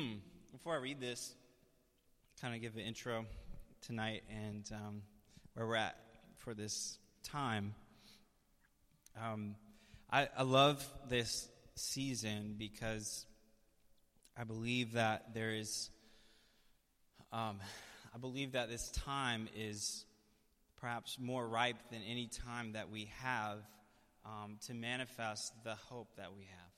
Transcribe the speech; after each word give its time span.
Before 0.00 0.72
I 0.72 0.78
read 0.78 0.98
this, 0.98 1.34
kind 2.40 2.54
of 2.54 2.62
give 2.62 2.74
an 2.76 2.82
intro 2.82 3.26
tonight 3.82 4.22
and 4.30 4.64
um, 4.72 5.02
where 5.52 5.66
we're 5.66 5.76
at 5.76 5.94
for 6.38 6.54
this 6.54 6.98
time. 7.22 7.74
Um, 9.22 9.56
I, 10.10 10.28
I 10.38 10.42
love 10.44 10.86
this 11.10 11.50
season 11.74 12.54
because 12.56 13.26
I 14.38 14.44
believe 14.44 14.92
that 14.92 15.34
there 15.34 15.50
is, 15.50 15.90
um, 17.30 17.58
I 18.14 18.18
believe 18.18 18.52
that 18.52 18.70
this 18.70 18.90
time 18.90 19.48
is 19.54 20.06
perhaps 20.80 21.18
more 21.20 21.46
ripe 21.46 21.90
than 21.90 22.00
any 22.08 22.26
time 22.46 22.72
that 22.72 22.88
we 22.88 23.10
have 23.18 23.58
um, 24.24 24.56
to 24.66 24.72
manifest 24.72 25.52
the 25.62 25.74
hope 25.74 26.16
that 26.16 26.32
we 26.34 26.44
have. 26.44 26.69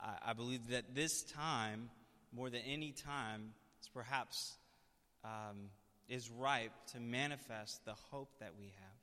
I, 0.00 0.30
I, 0.30 0.32
believe 0.32 0.68
that 0.68 0.94
this 0.94 1.22
time, 1.22 1.90
more 2.32 2.50
than 2.50 2.62
any 2.66 2.92
time, 2.92 3.52
is 3.80 3.88
perhaps 3.88 4.56
um, 5.24 5.70
is 6.08 6.30
ripe 6.30 6.72
to 6.92 7.00
manifest 7.00 7.84
the 7.84 7.94
hope 8.10 8.30
that 8.40 8.52
we 8.58 8.66
have. 8.66 8.98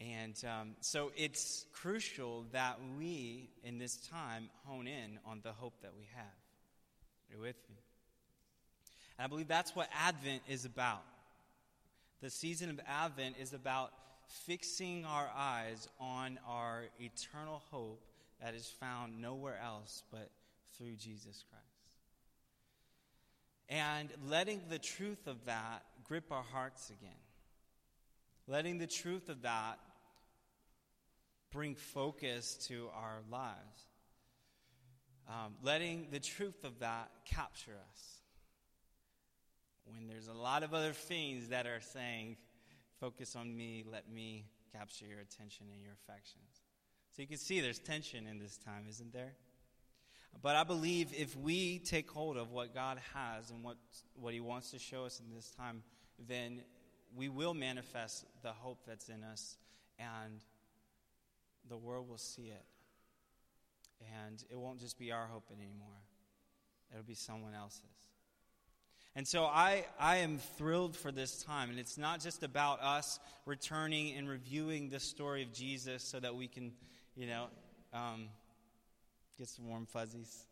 And 0.00 0.34
um, 0.44 0.76
so 0.80 1.12
it's 1.16 1.66
crucial 1.72 2.46
that 2.52 2.78
we, 2.98 3.50
in 3.64 3.78
this 3.78 3.96
time, 4.08 4.48
hone 4.64 4.86
in 4.86 5.18
on 5.26 5.40
the 5.42 5.52
hope 5.52 5.74
that 5.82 5.92
we 5.96 6.08
have. 6.14 6.24
Are 6.24 7.36
you 7.36 7.40
with 7.40 7.56
me? 7.68 7.76
And 9.18 9.24
I 9.24 9.28
believe 9.28 9.48
that's 9.48 9.76
what 9.76 9.88
Advent 9.94 10.42
is 10.48 10.64
about. 10.64 11.02
The 12.22 12.30
season 12.30 12.70
of 12.70 12.80
Advent 12.86 13.36
is 13.38 13.52
about 13.52 13.92
fixing 14.46 15.04
our 15.04 15.28
eyes 15.36 15.88
on 16.00 16.38
our 16.48 16.84
eternal 16.98 17.62
hope 17.70 18.00
that 18.42 18.54
is 18.54 18.66
found 18.80 19.20
nowhere 19.20 19.58
else 19.62 20.02
but 20.10 20.30
through 20.76 20.96
Jesus 20.96 21.44
Christ. 21.50 21.64
And 23.68 24.08
letting 24.28 24.62
the 24.68 24.78
truth 24.78 25.26
of 25.26 25.44
that 25.44 25.84
grip 26.04 26.32
our 26.32 26.42
hearts 26.42 26.90
again. 26.90 27.10
Letting 28.46 28.78
the 28.78 28.86
truth 28.86 29.28
of 29.28 29.42
that 29.42 29.78
bring 31.52 31.74
focus 31.74 32.56
to 32.68 32.88
our 32.94 33.20
lives. 33.30 33.86
Um, 35.28 35.54
letting 35.62 36.08
the 36.10 36.18
truth 36.18 36.64
of 36.64 36.80
that 36.80 37.10
capture 37.24 37.76
us 37.92 38.20
when 39.92 40.06
there's 40.06 40.28
a 40.28 40.32
lot 40.32 40.62
of 40.62 40.74
other 40.74 40.92
things 40.92 41.48
that 41.48 41.66
are 41.66 41.80
saying, 41.80 42.36
focus 43.00 43.34
on 43.36 43.56
me, 43.56 43.84
let 43.90 44.10
me 44.10 44.46
capture 44.72 45.06
your 45.06 45.20
attention 45.20 45.66
and 45.72 45.82
your 45.82 45.92
affections. 45.92 46.59
You 47.20 47.26
can 47.26 47.36
see 47.36 47.60
there's 47.60 47.78
tension 47.78 48.26
in 48.26 48.38
this 48.38 48.56
time, 48.56 48.86
isn't 48.88 49.12
there? 49.12 49.34
But 50.40 50.56
I 50.56 50.64
believe 50.64 51.12
if 51.12 51.36
we 51.36 51.78
take 51.80 52.10
hold 52.10 52.38
of 52.38 52.50
what 52.50 52.72
God 52.72 52.98
has 53.12 53.50
and 53.50 53.62
what, 53.62 53.76
what 54.14 54.32
He 54.32 54.40
wants 54.40 54.70
to 54.70 54.78
show 54.78 55.04
us 55.04 55.20
in 55.20 55.34
this 55.34 55.50
time, 55.50 55.82
then 56.26 56.62
we 57.14 57.28
will 57.28 57.52
manifest 57.52 58.24
the 58.42 58.52
hope 58.52 58.78
that's 58.86 59.10
in 59.10 59.22
us, 59.22 59.58
and 59.98 60.40
the 61.68 61.76
world 61.76 62.08
will 62.08 62.16
see 62.16 62.46
it. 62.46 62.64
And 64.24 64.42
it 64.50 64.58
won't 64.58 64.80
just 64.80 64.98
be 64.98 65.12
our 65.12 65.26
hope 65.26 65.50
anymore, 65.52 66.00
it'll 66.90 67.04
be 67.04 67.14
someone 67.14 67.54
else's. 67.54 67.82
And 69.16 69.26
so 69.26 69.44
I, 69.44 69.84
I 69.98 70.18
am 70.18 70.38
thrilled 70.56 70.96
for 70.96 71.10
this 71.10 71.42
time. 71.42 71.70
And 71.70 71.78
it's 71.78 71.98
not 71.98 72.20
just 72.20 72.42
about 72.42 72.80
us 72.80 73.18
returning 73.44 74.14
and 74.16 74.28
reviewing 74.28 74.88
the 74.88 75.00
story 75.00 75.42
of 75.42 75.52
Jesus 75.52 76.04
so 76.04 76.20
that 76.20 76.34
we 76.36 76.46
can, 76.46 76.72
you 77.16 77.26
know, 77.26 77.46
um, 77.92 78.28
get 79.38 79.48
some 79.48 79.68
warm 79.68 79.86
fuzzies. 79.86 80.46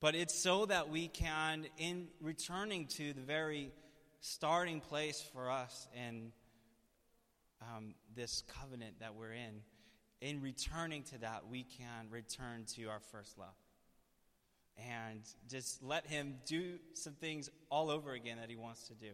But 0.00 0.14
it's 0.14 0.38
so 0.38 0.66
that 0.66 0.90
we 0.90 1.08
can, 1.08 1.66
in 1.78 2.08
returning 2.20 2.86
to 2.88 3.12
the 3.12 3.22
very 3.22 3.72
starting 4.20 4.80
place 4.80 5.24
for 5.32 5.50
us 5.50 5.88
in 5.94 6.32
um, 7.62 7.94
this 8.14 8.42
covenant 8.60 9.00
that 9.00 9.14
we're 9.14 9.32
in, 9.32 9.62
in 10.20 10.40
returning 10.42 11.02
to 11.04 11.18
that, 11.18 11.48
we 11.50 11.64
can 11.64 12.08
return 12.10 12.64
to 12.76 12.84
our 12.86 13.00
first 13.00 13.38
love 13.38 13.54
and 14.78 15.20
just 15.48 15.82
let 15.82 16.06
him 16.06 16.36
do 16.46 16.78
some 16.94 17.14
things 17.14 17.48
all 17.70 17.90
over 17.90 18.12
again 18.12 18.36
that 18.38 18.50
he 18.50 18.56
wants 18.56 18.88
to 18.88 18.94
do. 18.94 19.12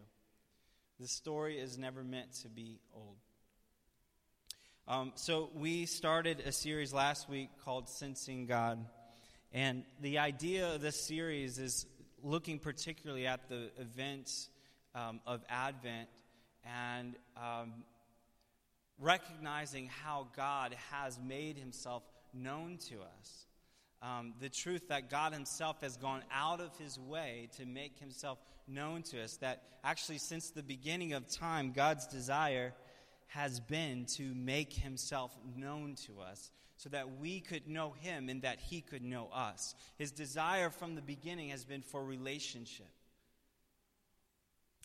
The 0.99 1.07
story 1.07 1.57
is 1.57 1.77
never 1.77 2.03
meant 2.03 2.33
to 2.41 2.49
be 2.49 2.79
old. 2.93 3.17
Um, 4.85 5.13
so, 5.15 5.49
we 5.55 5.85
started 5.85 6.41
a 6.41 6.51
series 6.51 6.91
last 6.91 7.29
week 7.29 7.49
called 7.63 7.87
Sensing 7.87 8.47
God. 8.47 8.85
And 9.53 9.85
the 10.01 10.17
idea 10.17 10.75
of 10.75 10.81
this 10.81 11.07
series 11.07 11.57
is 11.57 11.85
looking 12.21 12.59
particularly 12.59 13.25
at 13.25 13.47
the 13.47 13.69
events 13.79 14.49
um, 14.93 15.21
of 15.25 15.41
Advent 15.47 16.09
and 16.65 17.15
um, 17.37 17.85
recognizing 18.99 19.87
how 19.87 20.27
God 20.35 20.75
has 20.91 21.17
made 21.17 21.57
himself 21.57 22.03
known 22.33 22.77
to 22.89 22.95
us 22.95 23.45
um, 24.03 24.33
the 24.41 24.49
truth 24.49 24.89
that 24.89 25.09
God 25.09 25.33
Himself 25.33 25.81
has 25.81 25.95
gone 25.95 26.23
out 26.31 26.59
of 26.59 26.75
His 26.77 26.99
way 26.99 27.49
to 27.57 27.65
make 27.65 27.99
Himself 27.99 28.37
known 28.67 29.01
to 29.03 29.23
us. 29.23 29.37
That 29.37 29.63
actually, 29.83 30.17
since 30.17 30.49
the 30.49 30.61
beginning 30.61 31.13
of 31.13 31.27
time, 31.29 31.71
God's 31.71 32.05
desire 32.07 32.73
has 33.33 33.59
been 33.59 34.05
to 34.17 34.33
make 34.35 34.73
Himself 34.73 35.35
known 35.55 35.95
to 36.05 36.21
us 36.21 36.51
so 36.77 36.89
that 36.89 37.19
we 37.19 37.39
could 37.39 37.67
know 37.67 37.93
Him 37.99 38.29
and 38.29 38.41
that 38.43 38.59
He 38.59 38.81
could 38.81 39.03
know 39.03 39.29
us. 39.33 39.75
His 39.97 40.11
desire 40.11 40.69
from 40.69 40.95
the 40.95 41.01
beginning 41.01 41.49
has 41.49 41.65
been 41.65 41.81
for 41.81 42.03
relationship. 42.03 42.89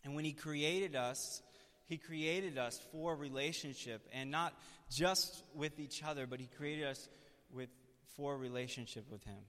And 0.04 0.14
when 0.14 0.24
He 0.24 0.32
created 0.32 0.96
us, 0.96 1.42
He 1.86 1.98
created 1.98 2.56
us 2.56 2.80
for 2.90 3.14
relationship 3.14 4.06
and 4.12 4.30
not 4.30 4.54
just 4.90 5.42
with 5.54 5.78
each 5.78 6.02
other, 6.02 6.26
but 6.26 6.40
He 6.40 6.48
created 6.56 6.86
us 6.86 7.08
with 7.52 7.68
for 8.16 8.36
relationship 8.36 9.04
with 9.10 9.24
Him. 9.24 9.42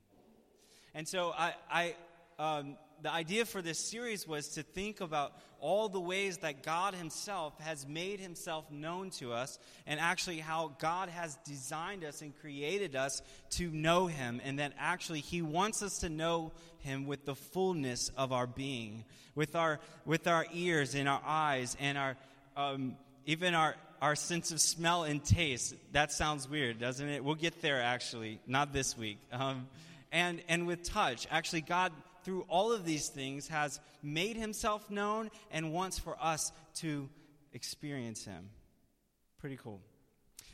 And 0.93 1.07
so 1.07 1.31
I, 1.37 1.53
I 1.71 1.95
um, 2.39 2.77
the 3.01 3.11
idea 3.11 3.45
for 3.45 3.61
this 3.61 3.79
series 3.79 4.27
was 4.27 4.49
to 4.49 4.63
think 4.63 5.01
about 5.01 5.33
all 5.59 5.89
the 5.89 5.99
ways 5.99 6.37
that 6.37 6.63
God 6.63 6.93
Himself 6.95 7.57
has 7.59 7.87
made 7.87 8.19
Himself 8.19 8.71
known 8.71 9.09
to 9.11 9.33
us, 9.33 9.59
and 9.85 9.99
actually 9.99 10.39
how 10.39 10.75
God 10.79 11.09
has 11.09 11.37
designed 11.45 12.03
us 12.03 12.21
and 12.21 12.37
created 12.39 12.95
us 12.95 13.21
to 13.51 13.69
know 13.69 14.07
Him, 14.07 14.41
and 14.43 14.59
that 14.59 14.73
actually 14.79 15.19
He 15.19 15.41
wants 15.41 15.81
us 15.81 15.99
to 15.99 16.09
know 16.09 16.51
Him 16.79 17.05
with 17.05 17.25
the 17.25 17.35
fullness 17.35 18.09
of 18.17 18.31
our 18.31 18.47
being, 18.47 19.03
with 19.35 19.55
our 19.55 19.79
with 20.05 20.27
our 20.27 20.45
ears 20.53 20.95
and 20.95 21.07
our 21.07 21.21
eyes 21.25 21.77
and 21.79 21.97
our 21.97 22.15
um, 22.55 22.95
even 23.25 23.53
our 23.53 23.75
our 24.01 24.15
sense 24.15 24.51
of 24.51 24.61
smell 24.61 25.03
and 25.03 25.23
taste. 25.23 25.75
That 25.91 26.11
sounds 26.11 26.49
weird, 26.49 26.79
doesn't 26.79 27.07
it? 27.07 27.23
We'll 27.23 27.35
get 27.35 27.61
there 27.61 27.81
actually, 27.81 28.39
not 28.47 28.71
this 28.71 28.97
week. 28.97 29.19
Um, 29.31 29.67
and, 30.11 30.41
and 30.47 30.65
with 30.65 30.83
touch, 30.83 31.27
actually, 31.29 31.61
God, 31.61 31.91
through 32.29 32.45
all 32.47 32.71
of 32.71 32.85
these 32.85 33.07
things, 33.07 33.47
has 33.47 33.79
made 34.03 34.37
himself 34.37 34.91
known 34.91 35.31
and 35.49 35.73
wants 35.73 35.97
for 35.97 36.15
us 36.21 36.51
to 36.75 37.09
experience 37.53 38.23
him. 38.23 38.51
Pretty 39.39 39.57
cool. 39.57 39.81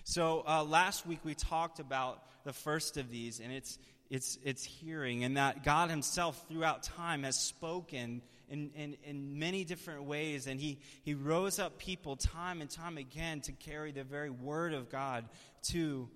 So 0.06 0.46
uh, 0.48 0.64
last 0.64 1.06
week 1.06 1.20
we 1.26 1.36
talked 1.36 1.82
about 1.82 2.24
the 2.46 2.54
first 2.54 2.96
of 2.96 3.12
these, 3.12 3.42
and 3.42 3.52
it's, 3.52 3.78
it's, 4.10 4.40
it's 4.42 4.64
hearing, 4.64 5.26
and 5.26 5.36
that 5.36 5.66
God 5.66 5.90
himself 5.90 6.46
throughout 6.48 6.84
time 6.84 7.24
has 7.24 7.38
spoken 7.38 8.22
in, 8.48 8.72
in, 8.74 8.96
in 9.04 9.38
many 9.38 9.66
different 9.66 10.06
ways. 10.06 10.48
And 10.48 10.58
he, 10.58 10.80
he 11.04 11.14
rose 11.14 11.60
up 11.60 11.78
people 11.78 12.16
time 12.16 12.62
and 12.62 12.70
time 12.70 12.98
again 12.98 13.42
to 13.42 13.52
carry 13.52 13.92
the 13.92 14.06
very 14.06 14.30
word 14.30 14.74
of 14.74 14.90
God 14.90 15.26
to 15.72 16.08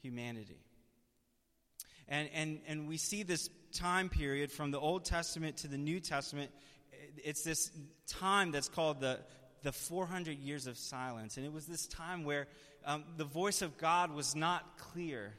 humanity. 0.00 0.60
And, 2.06 2.28
and, 2.32 2.60
and 2.68 2.86
we 2.86 2.98
see 2.98 3.24
this 3.24 3.50
time 3.72 4.08
period 4.08 4.52
from 4.52 4.70
the 4.70 4.78
Old 4.78 5.04
Testament 5.04 5.58
to 5.58 5.68
the 5.68 5.78
New 5.78 6.00
Testament. 6.00 6.50
It's 7.24 7.42
this 7.42 7.70
time 8.06 8.52
that's 8.52 8.68
called 8.68 9.00
the, 9.00 9.20
the 9.62 9.72
400 9.72 10.38
years 10.38 10.66
of 10.66 10.76
silence. 10.76 11.36
And 11.36 11.46
it 11.46 11.52
was 11.52 11.66
this 11.66 11.86
time 11.86 12.24
where 12.24 12.46
um, 12.84 13.04
the 13.16 13.24
voice 13.24 13.62
of 13.62 13.78
God 13.78 14.12
was 14.12 14.34
not 14.34 14.78
clear, 14.78 15.34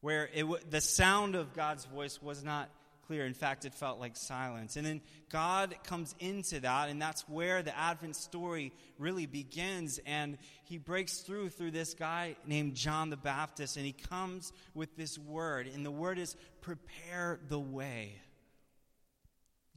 where 0.00 0.28
it, 0.34 0.70
the 0.70 0.80
sound 0.80 1.34
of 1.34 1.54
God's 1.54 1.84
voice 1.86 2.20
was 2.20 2.44
not 2.44 2.70
clear. 3.06 3.24
In 3.26 3.34
fact, 3.34 3.64
it 3.64 3.74
felt 3.74 4.00
like 4.00 4.16
silence. 4.16 4.76
And 4.76 4.86
then 4.86 5.00
God 5.30 5.74
comes 5.84 6.14
into 6.18 6.60
that, 6.60 6.88
and 6.88 7.00
that's 7.00 7.28
where 7.28 7.62
the 7.62 7.76
Advent 7.76 8.16
story 8.16 8.72
really 8.98 9.26
begins. 9.26 10.00
And 10.06 10.38
he 10.64 10.78
breaks 10.78 11.18
through 11.18 11.50
through 11.50 11.72
this 11.72 11.94
guy 11.94 12.36
named 12.46 12.74
John 12.74 13.10
the 13.10 13.16
Baptist, 13.16 13.76
and 13.76 13.86
he 13.86 13.92
comes 13.92 14.52
with 14.74 14.96
this 14.96 15.18
word. 15.18 15.68
And 15.72 15.84
the 15.84 15.90
word 15.90 16.18
is 16.18 16.36
prepare 16.60 17.38
the 17.48 17.60
way. 17.60 18.20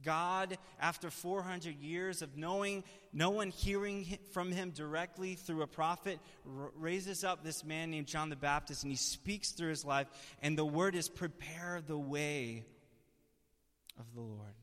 God, 0.04 0.56
after 0.80 1.10
400 1.10 1.78
years 1.78 2.22
of 2.22 2.36
knowing, 2.36 2.84
no 3.12 3.30
one 3.30 3.50
hearing 3.50 4.18
from 4.32 4.50
him 4.50 4.70
directly 4.70 5.34
through 5.34 5.62
a 5.62 5.66
prophet, 5.66 6.18
raises 6.44 7.22
up 7.22 7.44
this 7.44 7.64
man 7.64 7.90
named 7.90 8.06
John 8.06 8.30
the 8.30 8.36
Baptist 8.36 8.82
and 8.82 8.90
he 8.90 8.96
speaks 8.96 9.50
through 9.50 9.68
his 9.68 9.84
life. 9.84 10.06
And 10.42 10.56
the 10.56 10.64
word 10.64 10.94
is 10.94 11.08
prepare 11.08 11.82
the 11.86 11.98
way 11.98 12.64
of 14.00 14.14
the 14.14 14.20
Lord. 14.20 14.54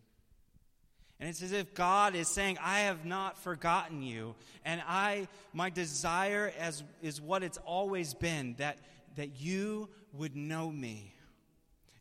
And 1.19 1.29
it's 1.29 1.41
as 1.41 1.51
if 1.51 1.73
God 1.73 2.15
is 2.15 2.27
saying, 2.27 2.57
I 2.61 2.81
have 2.81 3.05
not 3.05 3.37
forgotten 3.39 4.03
you. 4.03 4.35
And 4.65 4.81
I, 4.87 5.27
my 5.53 5.69
desire 5.69 6.51
as, 6.59 6.83
is 7.01 7.19
what 7.19 7.41
it's 7.43 7.57
always 7.59 8.13
been 8.13 8.55
that, 8.57 8.77
that 9.15 9.39
you 9.39 9.89
would 10.13 10.35
know 10.35 10.69
me. 10.69 11.13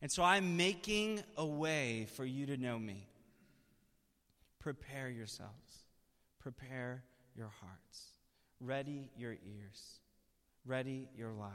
And 0.03 0.13
so 0.13 0.23
I'm 0.23 0.57
making 0.57 1.23
a 1.37 1.47
way 1.47 2.07
for 2.15 2.25
you 2.25 2.47
to 2.47 2.57
know 2.59 2.79
me. 2.79 3.07
Prepare 4.59 5.09
yourselves, 5.09 5.53
prepare 6.41 7.03
your 7.35 7.51
hearts, 7.61 8.03
ready 8.61 9.11
your 9.17 9.33
ears, 9.33 10.01
ready 10.67 11.09
your 11.17 11.33
lives. 11.33 11.53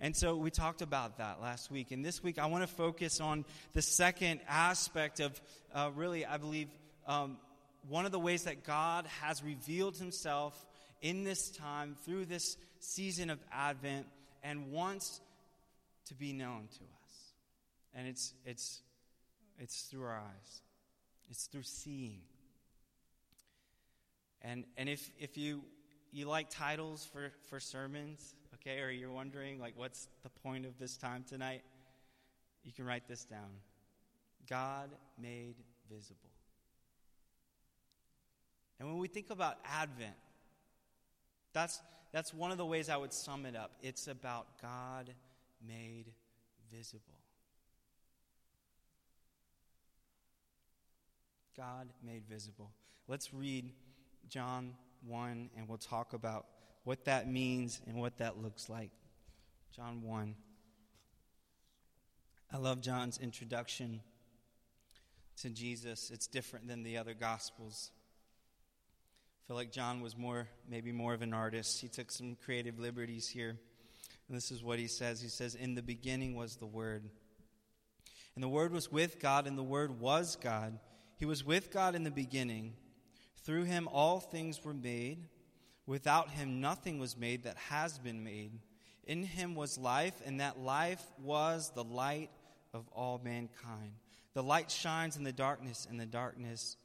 And 0.00 0.16
so 0.16 0.36
we 0.36 0.50
talked 0.50 0.82
about 0.82 1.18
that 1.18 1.40
last 1.40 1.70
week. 1.70 1.92
And 1.92 2.04
this 2.04 2.22
week, 2.22 2.38
I 2.38 2.46
want 2.46 2.62
to 2.62 2.74
focus 2.74 3.20
on 3.20 3.44
the 3.72 3.82
second 3.82 4.40
aspect 4.48 5.20
of 5.20 5.40
uh, 5.74 5.90
really, 5.94 6.26
I 6.26 6.36
believe, 6.36 6.68
um, 7.06 7.38
one 7.88 8.06
of 8.06 8.12
the 8.12 8.18
ways 8.18 8.44
that 8.44 8.64
God 8.64 9.06
has 9.22 9.42
revealed 9.42 9.96
himself 9.96 10.66
in 11.00 11.22
this 11.22 11.50
time 11.50 11.96
through 12.04 12.26
this 12.26 12.56
season 12.80 13.30
of 13.30 13.38
Advent 13.52 14.06
and 14.42 14.72
wants 14.72 15.20
to 16.06 16.14
be 16.14 16.32
known 16.32 16.68
to 16.72 16.84
us. 16.84 17.32
And 17.94 18.08
it's, 18.08 18.34
it's, 18.44 18.82
it's 19.58 19.82
through 19.82 20.04
our 20.04 20.16
eyes. 20.16 20.62
It's 21.30 21.46
through 21.46 21.62
seeing. 21.62 22.20
And, 24.42 24.64
and 24.76 24.88
if, 24.88 25.10
if 25.18 25.38
you, 25.38 25.62
you 26.12 26.26
like 26.26 26.50
titles 26.50 27.08
for, 27.12 27.32
for 27.48 27.60
sermons, 27.60 28.34
okay, 28.54 28.80
or 28.80 28.90
you're 28.90 29.10
wondering, 29.10 29.58
like, 29.58 29.74
what's 29.76 30.08
the 30.22 30.28
point 30.28 30.66
of 30.66 30.78
this 30.78 30.96
time 30.96 31.24
tonight? 31.28 31.62
You 32.64 32.72
can 32.72 32.84
write 32.84 33.06
this 33.08 33.24
down 33.24 33.50
God 34.48 34.90
made 35.20 35.56
visible. 35.90 36.30
And 38.78 38.88
when 38.88 38.98
we 38.98 39.08
think 39.08 39.30
about 39.30 39.56
Advent, 39.64 40.16
that's, 41.52 41.80
that's 42.12 42.34
one 42.34 42.50
of 42.50 42.58
the 42.58 42.66
ways 42.66 42.88
I 42.88 42.96
would 42.96 43.12
sum 43.12 43.46
it 43.46 43.56
up. 43.56 43.70
It's 43.82 44.08
about 44.08 44.46
God 44.60 45.10
made 45.66 46.06
visible. 46.70 47.14
God 51.56 51.88
made 52.04 52.24
visible. 52.28 52.70
Let's 53.06 53.32
read 53.32 53.70
John 54.28 54.74
1 55.06 55.50
and 55.56 55.68
we'll 55.68 55.78
talk 55.78 56.12
about 56.12 56.46
what 56.84 57.06
that 57.06 57.28
means 57.28 57.80
and 57.86 57.96
what 57.96 58.18
that 58.18 58.40
looks 58.40 58.68
like. 58.68 58.90
John 59.74 60.02
1. 60.02 60.34
I 62.52 62.56
love 62.58 62.80
John's 62.80 63.18
introduction 63.18 64.00
to 65.42 65.50
Jesus. 65.50 66.10
It's 66.12 66.26
different 66.26 66.68
than 66.68 66.82
the 66.82 66.98
other 66.98 67.14
gospels. 67.14 67.90
I 69.44 69.48
feel 69.48 69.56
like 69.56 69.72
John 69.72 70.00
was 70.00 70.16
more, 70.16 70.48
maybe 70.68 70.92
more 70.92 71.12
of 71.12 71.22
an 71.22 71.34
artist. 71.34 71.80
He 71.80 71.88
took 71.88 72.10
some 72.10 72.36
creative 72.36 72.78
liberties 72.78 73.28
here. 73.28 73.58
And 74.28 74.36
this 74.36 74.50
is 74.50 74.62
what 74.62 74.78
he 74.78 74.86
says 74.86 75.20
He 75.20 75.28
says, 75.28 75.54
In 75.54 75.74
the 75.74 75.82
beginning 75.82 76.34
was 76.34 76.56
the 76.56 76.66
Word. 76.66 77.10
And 78.34 78.42
the 78.42 78.48
Word 78.48 78.72
was 78.72 78.90
with 78.90 79.20
God, 79.20 79.46
and 79.46 79.58
the 79.58 79.62
Word 79.62 80.00
was 80.00 80.36
God. 80.36 80.78
He 81.16 81.24
was 81.24 81.44
with 81.44 81.70
God 81.70 81.94
in 81.94 82.04
the 82.04 82.10
beginning. 82.10 82.74
Through 83.44 83.64
him 83.64 83.88
all 83.92 84.20
things 84.20 84.64
were 84.64 84.74
made. 84.74 85.28
Without 85.86 86.30
him 86.30 86.60
nothing 86.60 86.98
was 86.98 87.16
made 87.16 87.44
that 87.44 87.56
has 87.56 87.98
been 87.98 88.24
made. 88.24 88.52
In 89.04 89.22
him 89.22 89.54
was 89.54 89.76
life, 89.76 90.14
and 90.24 90.40
that 90.40 90.58
life 90.58 91.02
was 91.22 91.70
the 91.74 91.84
light 91.84 92.30
of 92.72 92.88
all 92.88 93.20
mankind. 93.22 93.92
The 94.32 94.42
light 94.42 94.70
shines 94.70 95.16
in 95.16 95.24
the 95.24 95.32
darkness, 95.32 95.86
and 95.88 96.00
the 96.00 96.06
darkness 96.06 96.76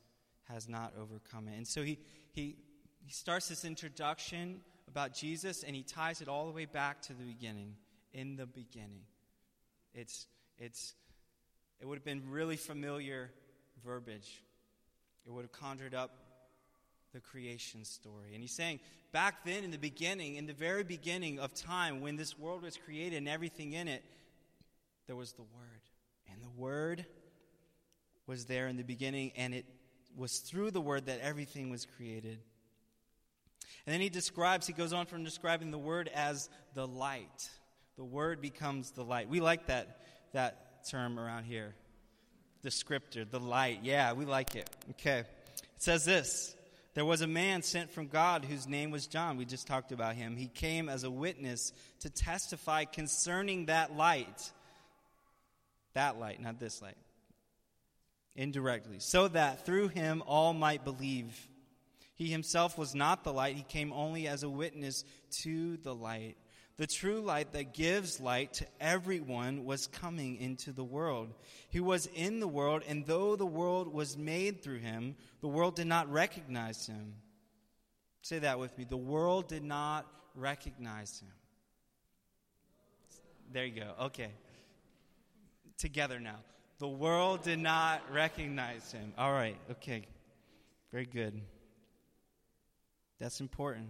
has 0.49 0.67
not 0.67 0.93
overcome 0.99 1.47
it. 1.47 1.55
And 1.55 1.67
so 1.67 1.81
he, 1.81 1.97
he, 2.31 2.57
he 3.05 3.11
starts 3.11 3.47
this 3.47 3.63
introduction 3.63 4.59
about 4.87 5.13
Jesus, 5.13 5.63
and 5.63 5.75
he 5.75 5.83
ties 5.83 6.21
it 6.21 6.27
all 6.27 6.45
the 6.47 6.51
way 6.51 6.65
back 6.65 7.01
to 7.03 7.13
the 7.13 7.23
beginning. 7.23 7.75
In 8.11 8.35
the 8.35 8.47
beginning. 8.47 9.03
It's, 9.93 10.27
it's, 10.57 10.95
it 11.79 11.85
would 11.85 11.97
have 11.97 12.05
been 12.05 12.23
really 12.29 12.57
familiar 12.57 13.31
verbiage. 13.85 14.43
It 15.25 15.31
would 15.31 15.43
have 15.43 15.51
conjured 15.51 15.93
up 15.93 16.11
the 17.13 17.19
creation 17.19 17.83
story. 17.83 18.33
And 18.33 18.41
he's 18.41 18.55
saying, 18.55 18.79
back 19.11 19.43
then 19.45 19.63
in 19.63 19.71
the 19.71 19.77
beginning, 19.77 20.35
in 20.35 20.45
the 20.45 20.53
very 20.53 20.83
beginning 20.83 21.39
of 21.39 21.53
time, 21.53 22.01
when 22.01 22.15
this 22.15 22.37
world 22.37 22.63
was 22.63 22.77
created 22.77 23.17
and 23.17 23.27
everything 23.27 23.73
in 23.73 23.87
it, 23.87 24.03
there 25.07 25.15
was 25.15 25.33
the 25.33 25.41
Word. 25.41 25.81
And 26.31 26.41
the 26.41 26.61
Word 26.61 27.05
was 28.27 28.45
there 28.45 28.67
in 28.67 28.77
the 28.77 28.83
beginning, 28.83 29.31
and 29.35 29.53
it 29.53 29.65
was 30.15 30.39
through 30.39 30.71
the 30.71 30.81
Word 30.81 31.07
that 31.07 31.19
everything 31.21 31.69
was 31.69 31.85
created. 31.97 32.39
And 33.85 33.93
then 33.93 34.01
he 34.01 34.09
describes, 34.09 34.67
he 34.67 34.73
goes 34.73 34.93
on 34.93 35.07
from 35.07 35.23
describing 35.23 35.71
the 35.71 35.79
Word 35.79 36.09
as 36.13 36.49
the 36.75 36.85
light. 36.85 37.49
The 37.97 38.03
Word 38.03 38.41
becomes 38.41 38.91
the 38.91 39.03
light. 39.03 39.29
We 39.29 39.39
like 39.39 39.67
that, 39.67 40.01
that 40.33 40.85
term 40.89 41.19
around 41.19 41.45
here 41.45 41.73
descriptor, 42.63 43.29
the 43.29 43.39
light. 43.39 43.79
Yeah, 43.83 44.13
we 44.13 44.25
like 44.25 44.55
it. 44.55 44.69
Okay. 44.91 45.19
It 45.19 45.27
says 45.77 46.05
this 46.05 46.55
There 46.95 47.05
was 47.05 47.21
a 47.21 47.27
man 47.27 47.61
sent 47.61 47.91
from 47.91 48.07
God 48.07 48.45
whose 48.45 48.67
name 48.67 48.91
was 48.91 49.07
John. 49.07 49.37
We 49.37 49.45
just 49.45 49.67
talked 49.67 49.91
about 49.91 50.15
him. 50.15 50.35
He 50.35 50.47
came 50.47 50.89
as 50.89 51.03
a 51.03 51.11
witness 51.11 51.71
to 51.99 52.09
testify 52.09 52.85
concerning 52.85 53.67
that 53.67 53.95
light. 53.95 54.51
That 55.93 56.19
light, 56.19 56.41
not 56.41 56.59
this 56.59 56.81
light. 56.81 56.97
Indirectly. 58.35 58.97
So 58.99 59.27
that 59.27 59.65
through 59.65 59.89
him 59.89 60.23
all 60.25 60.53
might 60.53 60.83
believe. 60.83 61.47
He 62.15 62.27
himself 62.27 62.77
was 62.77 62.95
not 62.95 63.23
the 63.23 63.31
light, 63.31 63.55
he 63.55 63.63
came 63.63 63.93
only 63.93 64.27
as 64.27 64.43
a 64.43 64.49
witness 64.49 65.05
to 65.41 65.77
the 65.77 65.95
light. 65.95 66.35
The 66.79 66.87
true 66.87 67.19
light 67.19 67.51
that 67.51 67.73
gives 67.73 68.21
light 68.21 68.53
to 68.53 68.65
everyone 68.79 69.65
was 69.65 69.85
coming 69.87 70.37
into 70.37 70.71
the 70.71 70.83
world. 70.83 71.27
He 71.67 71.81
was 71.81 72.05
in 72.15 72.39
the 72.39 72.47
world, 72.47 72.83
and 72.87 73.05
though 73.05 73.35
the 73.35 73.45
world 73.45 73.93
was 73.93 74.17
made 74.17 74.63
through 74.63 74.77
him, 74.77 75.17
the 75.41 75.49
world 75.49 75.75
did 75.75 75.87
not 75.87 76.09
recognize 76.09 76.87
him. 76.87 77.15
Say 78.21 78.39
that 78.39 78.59
with 78.59 78.77
me. 78.77 78.85
The 78.85 78.95
world 78.95 79.49
did 79.49 79.61
not 79.61 80.07
recognize 80.35 81.19
him. 81.19 81.33
There 83.51 83.65
you 83.65 83.81
go. 83.81 84.05
Okay. 84.05 84.31
Together 85.77 86.17
now. 86.21 86.37
The 86.77 86.87
world 86.87 87.43
did 87.43 87.59
not 87.59 88.03
recognize 88.09 88.89
him. 88.93 89.11
All 89.17 89.33
right. 89.33 89.57
Okay. 89.69 90.07
Very 90.93 91.05
good. 91.05 91.41
That's 93.19 93.41
important. 93.41 93.89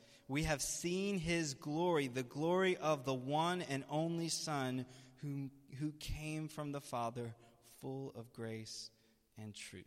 we 0.31 0.43
have 0.43 0.61
seen 0.61 1.19
his 1.19 1.55
glory, 1.55 2.07
the 2.07 2.23
glory 2.23 2.77
of 2.77 3.03
the 3.03 3.13
one 3.13 3.61
and 3.63 3.83
only 3.89 4.29
Son 4.29 4.85
who, 5.21 5.49
who 5.77 5.91
came 5.99 6.47
from 6.47 6.71
the 6.71 6.79
Father, 6.79 7.35
full 7.81 8.13
of 8.17 8.31
grace 8.31 8.89
and 9.37 9.53
truth. 9.53 9.83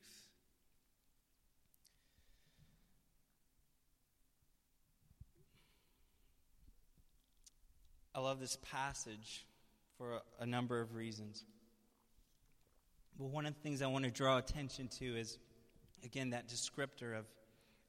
I 8.14 8.20
love 8.20 8.38
this 8.38 8.58
passage 8.70 9.46
for 9.96 10.12
a, 10.12 10.42
a 10.42 10.46
number 10.46 10.78
of 10.78 10.94
reasons. 10.94 11.42
But 13.18 13.28
one 13.28 13.46
of 13.46 13.54
the 13.54 13.60
things 13.60 13.80
I 13.80 13.86
want 13.86 14.04
to 14.04 14.10
draw 14.10 14.36
attention 14.36 14.88
to 14.98 15.06
is, 15.06 15.38
again, 16.04 16.30
that 16.30 16.50
descriptor 16.50 17.18
of, 17.18 17.24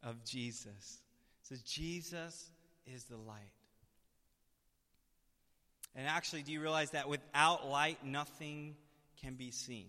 of 0.02 0.24
Jesus 0.24 1.02
says, 1.48 1.62
Jesus 1.62 2.50
is 2.88 3.04
the 3.04 3.18
light. 3.18 3.52
And 5.96 6.08
actually, 6.08 6.42
do 6.42 6.52
you 6.52 6.60
realize 6.60 6.92
that 6.92 7.08
without 7.08 7.70
light, 7.70 8.04
nothing 8.04 8.76
can 9.22 9.36
be 9.36 9.52
seen? 9.52 9.86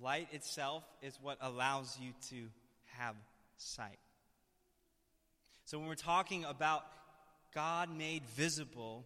Light 0.00 0.28
itself 0.32 0.84
is 1.02 1.18
what 1.20 1.38
allows 1.40 1.98
you 2.00 2.12
to 2.30 2.48
have 2.96 3.16
sight. 3.56 3.98
So 5.64 5.78
when 5.78 5.88
we're 5.88 5.96
talking 5.96 6.44
about 6.44 6.84
God 7.52 7.94
made 7.94 8.22
visible, 8.36 9.04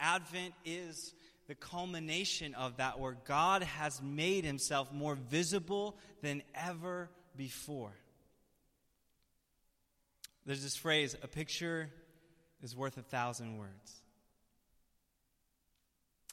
Advent 0.00 0.54
is 0.64 1.14
the 1.48 1.54
culmination 1.54 2.54
of 2.54 2.78
that, 2.78 2.98
where 2.98 3.16
God 3.26 3.62
has 3.62 4.00
made 4.00 4.44
himself 4.44 4.90
more 4.90 5.16
visible 5.16 5.98
than 6.22 6.42
ever 6.54 7.10
before. 7.36 7.92
There's 10.44 10.62
this 10.62 10.76
phrase 10.76 11.16
a 11.22 11.28
picture 11.28 11.90
is 12.62 12.76
worth 12.76 12.96
a 12.96 13.02
thousand 13.02 13.58
words. 13.58 14.02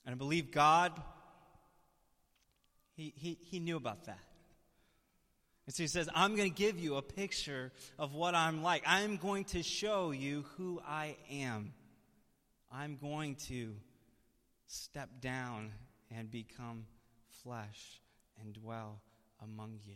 And 0.05 0.15
I 0.15 0.17
believe 0.17 0.51
God, 0.51 0.91
he, 2.95 3.13
he, 3.15 3.37
he 3.41 3.59
knew 3.59 3.77
about 3.77 4.05
that. 4.05 4.19
And 5.65 5.75
so 5.75 5.83
he 5.83 5.87
says, 5.87 6.09
I'm 6.15 6.35
going 6.35 6.49
to 6.49 6.55
give 6.55 6.79
you 6.79 6.95
a 6.95 7.01
picture 7.03 7.71
of 7.99 8.15
what 8.15 8.33
I'm 8.33 8.63
like. 8.63 8.83
I'm 8.87 9.17
going 9.17 9.43
to 9.45 9.61
show 9.61 10.09
you 10.09 10.45
who 10.57 10.81
I 10.87 11.15
am. 11.29 11.73
I'm 12.71 12.97
going 12.97 13.35
to 13.47 13.75
step 14.65 15.09
down 15.21 15.71
and 16.09 16.31
become 16.31 16.85
flesh 17.43 18.01
and 18.41 18.53
dwell 18.53 18.99
among 19.43 19.79
you. 19.85 19.95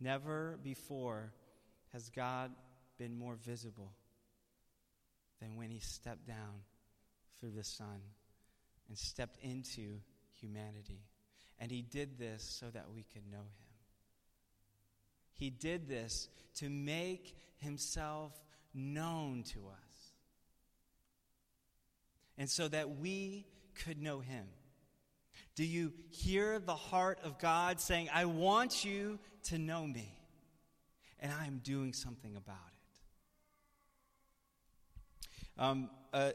Never 0.00 0.58
before 0.64 1.32
has 1.92 2.08
God 2.08 2.50
been 2.98 3.16
more 3.18 3.36
visible 3.36 3.92
than 5.40 5.56
when 5.56 5.70
he 5.70 5.80
stepped 5.80 6.26
down 6.26 6.62
through 7.38 7.52
the 7.52 7.64
Son 7.64 8.00
and 8.88 8.96
stepped 8.96 9.38
into 9.42 10.00
humanity. 10.40 11.02
And 11.58 11.70
he 11.70 11.82
did 11.82 12.18
this 12.18 12.42
so 12.42 12.66
that 12.70 12.86
we 12.94 13.04
could 13.12 13.30
know 13.30 13.38
him. 13.38 13.64
He 15.32 15.50
did 15.50 15.88
this 15.88 16.28
to 16.56 16.70
make 16.70 17.36
himself 17.58 18.32
known 18.72 19.42
to 19.54 19.60
us. 19.68 20.12
And 22.36 22.50
so 22.50 22.68
that 22.68 22.98
we 22.98 23.46
could 23.84 24.00
know 24.00 24.20
him. 24.20 24.46
Do 25.54 25.64
you 25.64 25.92
hear 26.10 26.58
the 26.58 26.74
heart 26.74 27.20
of 27.22 27.38
God 27.38 27.80
saying, 27.80 28.08
I 28.12 28.24
want 28.24 28.84
you 28.84 29.18
to 29.44 29.58
know 29.58 29.86
me, 29.86 30.12
and 31.20 31.32
I 31.32 31.46
am 31.46 31.60
doing 31.62 31.92
something 31.92 32.36
about 32.36 32.56
it? 32.68 32.73
Um, 35.56 35.88
a, 36.12 36.32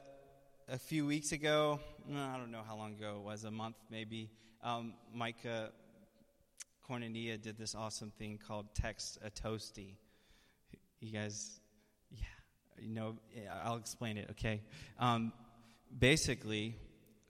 a 0.70 0.78
few 0.78 1.06
weeks 1.06 1.34
ago, 1.34 1.82
I 2.10 2.38
don't 2.38 2.52
know 2.52 2.62
how 2.66 2.78
long 2.78 2.94
ago 2.94 3.18
it 3.18 3.26
was, 3.26 3.44
a 3.44 3.52
month 3.52 3.76
maybe, 3.92 4.30
um, 4.64 4.94
Micah 5.14 5.72
Cornelia 6.84 7.38
did 7.38 7.58
this 7.58 7.76
awesome 7.76 8.14
thing 8.18 8.40
called 8.48 8.68
Text 8.74 9.18
a 9.22 9.30
Toasty. 9.30 9.96
You 11.02 11.12
guys, 11.12 11.60
yeah, 12.10 12.24
you 12.80 12.94
know, 12.94 13.18
I'll 13.62 13.76
explain 13.76 14.18
it, 14.18 14.30
okay? 14.32 14.62
Um, 14.98 15.34
basically, 15.98 16.78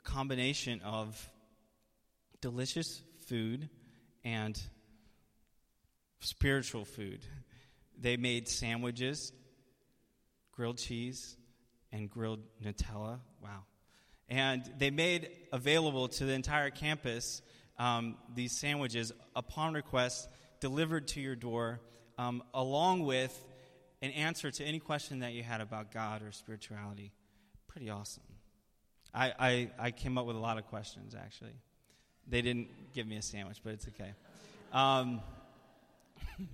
combination 0.04 0.82
of 0.82 1.28
delicious 2.40 3.02
food 3.26 3.68
and 4.24 4.62
spiritual 6.20 6.86
food. 6.86 7.22
They 8.00 8.16
made 8.16 8.48
sandwiches, 8.48 9.34
grilled 10.52 10.78
cheese, 10.78 11.36
and 11.92 12.10
grilled 12.10 12.42
Nutella. 12.64 13.20
Wow. 13.42 13.64
And 14.28 14.64
they 14.78 14.92
made 14.92 15.30
available 15.52 16.08
to 16.08 16.26
the 16.26 16.34
entire 16.34 16.70
campus 16.70 17.42
um, 17.80 18.18
these 18.36 18.52
sandwiches 18.52 19.14
upon 19.36 19.74
request 19.74 20.28
delivered 20.60 21.08
to 21.10 21.22
your 21.22 21.36
door, 21.36 21.80
um, 22.18 22.44
along 22.54 23.06
with 23.06 23.46
an 24.02 24.12
answer 24.12 24.52
to 24.52 24.64
any 24.64 24.80
question 24.80 25.20
that 25.20 25.34
you 25.34 25.44
had 25.44 25.62
about 25.62 25.92
God 25.92 26.22
or 26.22 26.32
spirituality. 26.32 27.14
Pretty 27.68 27.90
awesome. 27.90 28.24
I, 29.14 29.34
I, 29.40 29.70
I 29.80 29.92
came 29.92 30.18
up 30.18 30.26
with 30.26 30.36
a 30.36 30.40
lot 30.40 30.58
of 30.58 30.68
questions, 30.68 31.16
actually. 31.16 31.56
They 32.28 32.42
didn't 32.42 32.68
give 32.94 33.08
me 33.08 33.16
a 33.16 33.22
sandwich, 33.22 33.60
but 33.64 33.74
it's 33.74 33.88
okay. 33.88 34.12
Um, 34.72 35.22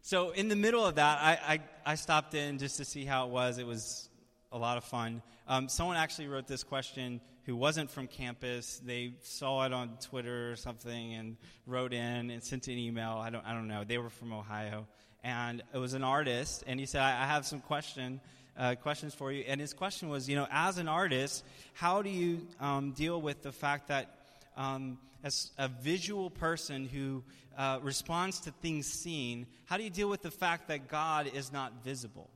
so, 0.00 0.30
in 0.30 0.48
the 0.48 0.56
middle 0.56 0.86
of 0.86 0.94
that, 0.94 1.18
I, 1.20 1.54
I, 1.54 1.60
I, 1.92 1.94
stopped 1.96 2.34
in 2.34 2.58
just 2.58 2.78
to 2.78 2.84
see 2.86 3.04
how 3.04 3.26
it 3.26 3.30
was. 3.30 3.58
It 3.58 3.66
was 3.66 4.08
a 4.52 4.58
lot 4.58 4.76
of 4.76 4.84
fun. 4.84 5.22
Um, 5.46 5.68
someone 5.68 5.96
actually 5.96 6.28
wrote 6.28 6.46
this 6.46 6.62
question 6.62 7.20
who 7.44 7.56
wasn't 7.56 7.90
from 7.90 8.06
campus. 8.06 8.80
They 8.84 9.14
saw 9.22 9.64
it 9.64 9.72
on 9.72 9.98
Twitter 10.00 10.52
or 10.52 10.56
something 10.56 11.14
and 11.14 11.36
wrote 11.66 11.92
in 11.92 12.30
and 12.30 12.42
sent 12.42 12.68
an 12.68 12.78
email. 12.78 13.12
I 13.12 13.30
don't, 13.30 13.44
I 13.46 13.52
don't 13.52 13.68
know. 13.68 13.84
They 13.84 13.98
were 13.98 14.10
from 14.10 14.32
Ohio. 14.32 14.86
And 15.22 15.62
it 15.74 15.78
was 15.78 15.94
an 15.94 16.02
artist, 16.02 16.64
and 16.66 16.80
he 16.80 16.86
said, 16.86 17.02
I, 17.02 17.10
I 17.10 17.26
have 17.26 17.44
some 17.44 17.60
question, 17.60 18.20
uh, 18.58 18.74
questions 18.76 19.14
for 19.14 19.30
you. 19.30 19.44
And 19.46 19.60
his 19.60 19.74
question 19.74 20.08
was, 20.08 20.28
you 20.28 20.34
know, 20.34 20.46
as 20.50 20.78
an 20.78 20.88
artist, 20.88 21.44
how 21.74 22.00
do 22.00 22.08
you 22.08 22.46
um, 22.58 22.92
deal 22.92 23.20
with 23.20 23.42
the 23.42 23.52
fact 23.52 23.88
that 23.88 24.08
um, 24.56 24.98
as 25.22 25.50
a 25.58 25.68
visual 25.68 26.30
person 26.30 26.86
who 26.86 27.22
uh, 27.58 27.80
responds 27.82 28.40
to 28.40 28.50
things 28.50 28.86
seen, 28.86 29.46
how 29.66 29.76
do 29.76 29.84
you 29.84 29.90
deal 29.90 30.08
with 30.08 30.22
the 30.22 30.30
fact 30.30 30.68
that 30.68 30.88
God 30.88 31.30
is 31.34 31.52
not 31.52 31.84
visible? 31.84 32.30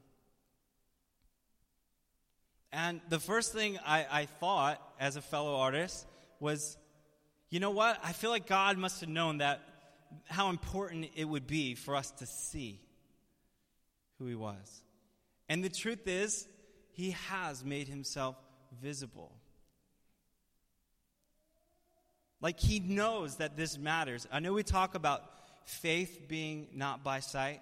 And 2.75 3.01
the 3.09 3.21
first 3.21 3.53
thing 3.53 3.79
I, 3.87 4.05
I 4.11 4.27
thought 4.27 4.83
as 4.99 5.15
a 5.15 5.23
fellow 5.23 5.55
artist 5.55 6.05
was, 6.41 6.77
you 7.49 7.61
know 7.61 7.71
what? 7.71 8.01
I 8.03 8.13
feel 8.13 8.31
like 8.31 8.49
God 8.49 8.79
must 8.79 9.01
have 9.01 9.09
known 9.09 9.39
that 9.39 9.61
how 10.27 10.51
important 10.51 11.11
it 11.15 11.25
would 11.25 11.47
be 11.47 11.77
for 11.77 11.95
us 11.95 12.11
to 12.19 12.27
see 12.27 12.81
who 14.19 14.27
he 14.27 14.35
was. 14.35 14.83
And 15.49 15.63
the 15.63 15.69
truth 15.69 16.09
is, 16.09 16.49
he 16.91 17.13
has 17.13 17.65
made 17.65 17.87
himself 17.87 18.35
visible. 18.83 19.31
Like 22.41 22.59
he 22.59 22.81
knows 22.81 23.37
that 23.37 23.57
this 23.57 23.79
matters. 23.79 24.27
I 24.33 24.41
know 24.41 24.53
we 24.53 24.65
talk 24.65 24.97
about 24.97 25.23
faith 25.65 26.23
being 26.27 26.67
not 26.75 27.05
by 27.05 27.21
sight. 27.21 27.61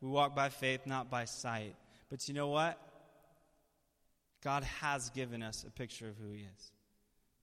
We 0.00 0.08
walk 0.08 0.34
by 0.34 0.48
faith, 0.48 0.86
not 0.86 1.08
by 1.08 1.24
sight. 1.26 1.76
But 2.10 2.26
you 2.26 2.34
know 2.34 2.48
what? 2.48 2.80
God 4.44 4.62
has 4.82 5.08
given 5.10 5.42
us 5.42 5.64
a 5.66 5.70
picture 5.70 6.08
of 6.08 6.16
who 6.18 6.30
He 6.30 6.40
is. 6.40 6.72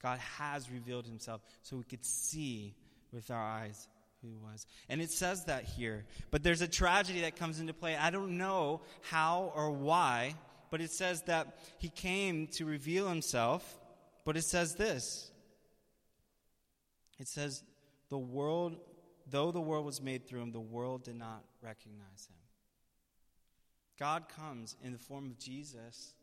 God 0.01 0.19
has 0.19 0.69
revealed 0.69 1.07
Himself 1.07 1.41
so 1.63 1.75
we 1.75 1.83
could 1.83 2.05
see 2.05 2.75
with 3.11 3.31
our 3.31 3.43
eyes 3.43 3.87
who 4.21 4.27
He 4.27 4.35
was. 4.35 4.67
And 4.87 5.01
it 5.01 5.09
says 5.09 5.45
that 5.45 5.63
here. 5.63 6.05
But 6.29 6.43
there's 6.43 6.61
a 6.61 6.67
tragedy 6.67 7.21
that 7.21 7.35
comes 7.35 7.59
into 7.59 7.73
play. 7.73 7.95
I 7.95 8.11
don't 8.11 8.37
know 8.37 8.81
how 9.01 9.51
or 9.55 9.71
why, 9.71 10.35
but 10.69 10.79
it 10.79 10.91
says 10.91 11.23
that 11.23 11.57
He 11.79 11.89
came 11.89 12.47
to 12.53 12.65
reveal 12.65 13.09
Himself. 13.09 13.79
But 14.23 14.37
it 14.37 14.43
says 14.43 14.75
this 14.75 15.31
it 17.19 17.27
says, 17.27 17.63
the 18.09 18.17
world, 18.17 18.77
though 19.29 19.51
the 19.51 19.61
world 19.61 19.85
was 19.85 20.01
made 20.01 20.27
through 20.27 20.41
Him, 20.41 20.51
the 20.51 20.59
world 20.59 21.03
did 21.03 21.15
not 21.15 21.43
recognize 21.63 22.27
Him. 22.29 22.35
God 23.99 24.25
comes 24.35 24.75
in 24.83 24.91
the 24.91 24.99
form 24.99 25.25
of 25.27 25.37
Jesus 25.39 26.13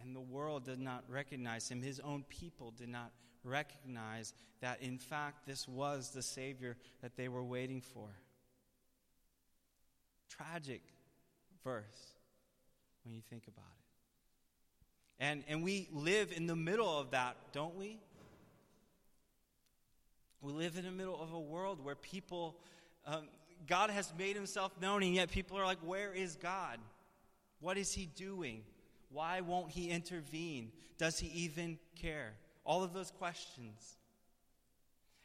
and 0.00 0.14
the 0.14 0.20
world 0.20 0.64
did 0.64 0.80
not 0.80 1.04
recognize 1.08 1.68
him. 1.68 1.82
His 1.82 2.00
own 2.00 2.24
people 2.28 2.70
did 2.70 2.88
not 2.88 3.12
recognize 3.44 4.34
that, 4.60 4.82
in 4.82 4.98
fact, 4.98 5.46
this 5.46 5.66
was 5.66 6.10
the 6.10 6.22
Savior 6.22 6.76
that 7.02 7.16
they 7.16 7.28
were 7.28 7.44
waiting 7.44 7.80
for. 7.80 8.08
Tragic 10.28 10.82
verse 11.64 12.14
when 13.04 13.14
you 13.14 13.22
think 13.30 13.46
about 13.46 13.64
it. 13.64 15.24
And, 15.24 15.44
and 15.48 15.62
we 15.62 15.88
live 15.92 16.32
in 16.32 16.46
the 16.46 16.56
middle 16.56 16.98
of 16.98 17.12
that, 17.12 17.36
don't 17.52 17.76
we? 17.76 17.98
We 20.42 20.52
live 20.52 20.76
in 20.76 20.84
the 20.84 20.90
middle 20.90 21.20
of 21.20 21.32
a 21.32 21.40
world 21.40 21.82
where 21.82 21.94
people, 21.94 22.58
um, 23.06 23.28
God 23.66 23.90
has 23.90 24.12
made 24.18 24.36
himself 24.36 24.72
known, 24.80 25.02
and 25.02 25.14
yet 25.14 25.30
people 25.30 25.58
are 25.58 25.64
like, 25.64 25.78
Where 25.78 26.12
is 26.12 26.36
God? 26.36 26.78
What 27.60 27.78
is 27.78 27.92
he 27.92 28.06
doing? 28.06 28.62
Why 29.16 29.40
won't 29.40 29.70
he 29.70 29.88
intervene? 29.88 30.72
Does 30.98 31.18
he 31.18 31.28
even 31.28 31.78
care? 31.98 32.34
All 32.66 32.84
of 32.84 32.92
those 32.92 33.10
questions. 33.12 33.96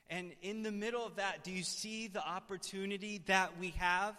And 0.09 0.31
in 0.41 0.63
the 0.63 0.71
middle 0.71 1.05
of 1.05 1.17
that, 1.17 1.43
do 1.43 1.51
you 1.51 1.63
see 1.63 2.07
the 2.07 2.25
opportunity 2.25 3.21
that 3.25 3.59
we 3.59 3.71
have? 3.79 4.15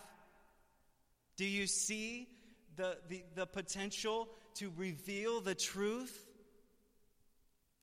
Do 1.38 1.46
you 1.46 1.66
see 1.66 2.28
the, 2.76 2.98
the, 3.08 3.22
the 3.34 3.46
potential 3.46 4.28
to 4.56 4.70
reveal 4.76 5.40
the 5.40 5.54
truth? 5.54 6.22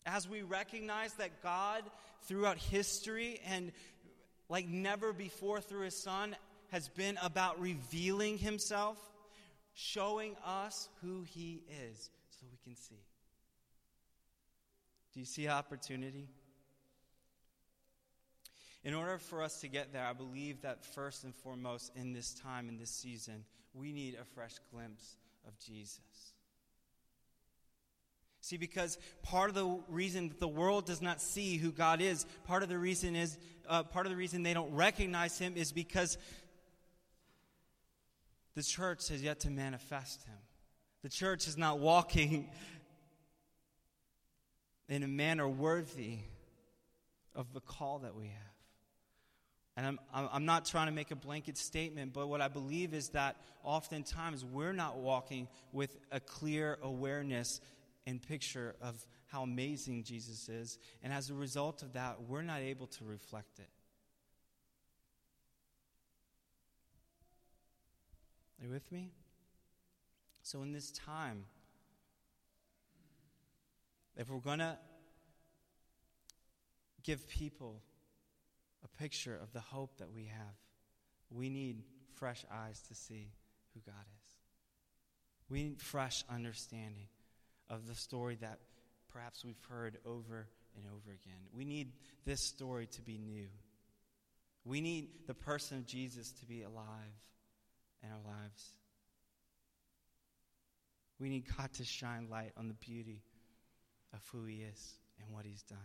As 0.05 0.29
we 0.29 0.43
recognize 0.43 1.13
that 1.13 1.41
God, 1.41 1.81
throughout 2.25 2.59
history 2.59 3.41
and 3.47 3.71
like 4.47 4.67
never 4.67 5.11
before 5.11 5.59
through 5.59 5.85
his 5.85 5.97
Son, 5.97 6.35
has 6.71 6.87
been 6.87 7.17
about 7.23 7.59
revealing 7.59 8.37
himself 8.37 8.99
showing 9.79 10.35
us 10.45 10.89
who 11.01 11.23
He 11.23 11.61
is 11.89 12.09
so 12.31 12.45
we 12.51 12.57
can 12.63 12.75
see. 12.75 12.99
Do 15.13 15.21
you 15.21 15.25
see 15.25 15.47
opportunity? 15.47 16.27
In 18.83 18.93
order 18.93 19.17
for 19.17 19.41
us 19.41 19.61
to 19.61 19.67
get 19.67 19.93
there, 19.93 20.05
I 20.05 20.13
believe 20.13 20.61
that 20.61 20.83
first 20.83 21.23
and 21.23 21.33
foremost 21.33 21.91
in 21.95 22.13
this 22.13 22.33
time, 22.33 22.67
in 22.67 22.77
this 22.77 22.91
season, 22.91 23.45
we 23.73 23.93
need 23.93 24.17
a 24.19 24.25
fresh 24.25 24.55
glimpse 24.71 25.15
of 25.47 25.57
Jesus. 25.59 26.33
See, 28.41 28.57
because 28.57 28.97
part 29.21 29.49
of 29.49 29.55
the 29.55 29.79
reason 29.89 30.29
that 30.29 30.39
the 30.39 30.47
world 30.47 30.85
does 30.85 31.01
not 31.01 31.21
see 31.21 31.57
who 31.57 31.71
God 31.71 32.01
is, 32.01 32.25
part 32.45 32.63
of 32.63 32.69
the 32.69 32.77
reason 32.77 33.15
is, 33.15 33.37
uh, 33.67 33.83
part 33.83 34.05
of 34.05 34.11
the 34.11 34.15
reason 34.15 34.43
they 34.43 34.53
don't 34.53 34.73
recognize 34.73 35.37
Him 35.37 35.53
is 35.55 35.71
because 35.71 36.17
the 38.59 38.63
church 38.63 39.07
has 39.07 39.23
yet 39.23 39.39
to 39.39 39.49
manifest 39.49 40.21
Him. 40.25 40.35
The 41.01 41.07
church 41.07 41.47
is 41.47 41.55
not 41.55 41.79
walking 41.79 42.49
in 44.89 45.01
a 45.01 45.07
manner 45.07 45.47
worthy 45.47 46.17
of 47.33 47.53
the 47.53 47.61
call 47.61 47.99
that 47.99 48.15
we 48.15 48.25
have. 48.25 48.35
And 49.77 49.87
I'm, 49.87 49.99
I'm 50.33 50.45
not 50.45 50.65
trying 50.65 50.87
to 50.87 50.91
make 50.91 51.09
a 51.11 51.15
blanket 51.15 51.57
statement, 51.57 52.11
but 52.11 52.27
what 52.27 52.41
I 52.41 52.49
believe 52.49 52.93
is 52.93 53.07
that 53.09 53.37
oftentimes 53.63 54.43
we're 54.43 54.73
not 54.73 54.97
walking 54.97 55.47
with 55.71 55.97
a 56.11 56.19
clear 56.19 56.79
awareness 56.81 57.61
and 58.05 58.21
picture 58.21 58.75
of 58.81 59.05
how 59.27 59.43
amazing 59.43 60.03
Jesus 60.03 60.49
is. 60.49 60.79
And 61.01 61.13
as 61.13 61.29
a 61.29 61.33
result 61.33 61.81
of 61.81 61.93
that, 61.93 62.23
we're 62.27 62.41
not 62.41 62.59
able 62.59 62.87
to 62.87 63.05
reflect 63.05 63.59
it. 63.59 63.69
Are 68.59 68.65
you 68.65 68.69
with 68.69 68.91
me? 68.91 69.11
So, 70.43 70.61
in 70.63 70.73
this 70.73 70.91
time, 70.91 71.45
if 74.17 74.29
we're 74.29 74.39
going 74.39 74.59
to 74.59 74.77
give 77.03 77.27
people 77.29 77.81
a 78.83 78.87
picture 79.01 79.37
of 79.41 79.53
the 79.53 79.61
hope 79.61 79.97
that 79.99 80.11
we 80.11 80.25
have, 80.25 80.55
we 81.29 81.49
need 81.49 81.83
fresh 82.15 82.43
eyes 82.51 82.81
to 82.89 82.95
see 82.95 83.31
who 83.73 83.79
God 83.85 84.05
is. 84.25 84.35
We 85.49 85.63
need 85.63 85.81
fresh 85.81 86.23
understanding 86.29 87.07
of 87.69 87.87
the 87.87 87.95
story 87.95 88.37
that 88.41 88.59
perhaps 89.09 89.45
we've 89.45 89.61
heard 89.69 89.97
over 90.05 90.47
and 90.75 90.85
over 90.87 91.11
again. 91.11 91.39
We 91.53 91.63
need 91.63 91.93
this 92.25 92.39
story 92.41 92.87
to 92.87 93.01
be 93.01 93.17
new. 93.17 93.47
We 94.65 94.81
need 94.81 95.27
the 95.27 95.33
person 95.33 95.77
of 95.77 95.85
Jesus 95.85 96.31
to 96.33 96.45
be 96.45 96.63
alive 96.63 97.13
in 98.03 98.09
our 98.09 98.21
lives. 98.25 98.73
We 101.19 101.29
need 101.29 101.45
God 101.57 101.73
to 101.73 101.83
shine 101.83 102.27
light 102.29 102.53
on 102.57 102.67
the 102.67 102.73
beauty 102.73 103.21
of 104.13 104.21
who 104.31 104.45
He 104.45 104.57
is 104.57 104.93
and 105.21 105.33
what 105.33 105.45
He's 105.45 105.63
done. 105.63 105.77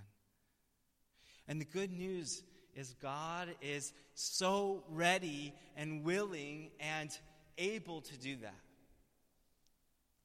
And 1.49 1.61
the 1.61 1.65
good 1.65 1.91
news 1.91 2.43
is 2.75 2.95
God 3.03 3.49
is 3.61 3.93
so 4.15 4.85
ready 4.89 5.55
and 5.77 6.05
willing 6.05 6.71
and 6.81 7.11
able 7.59 8.01
to 8.03 8.19
do 8.19 8.37
that. 8.37 8.55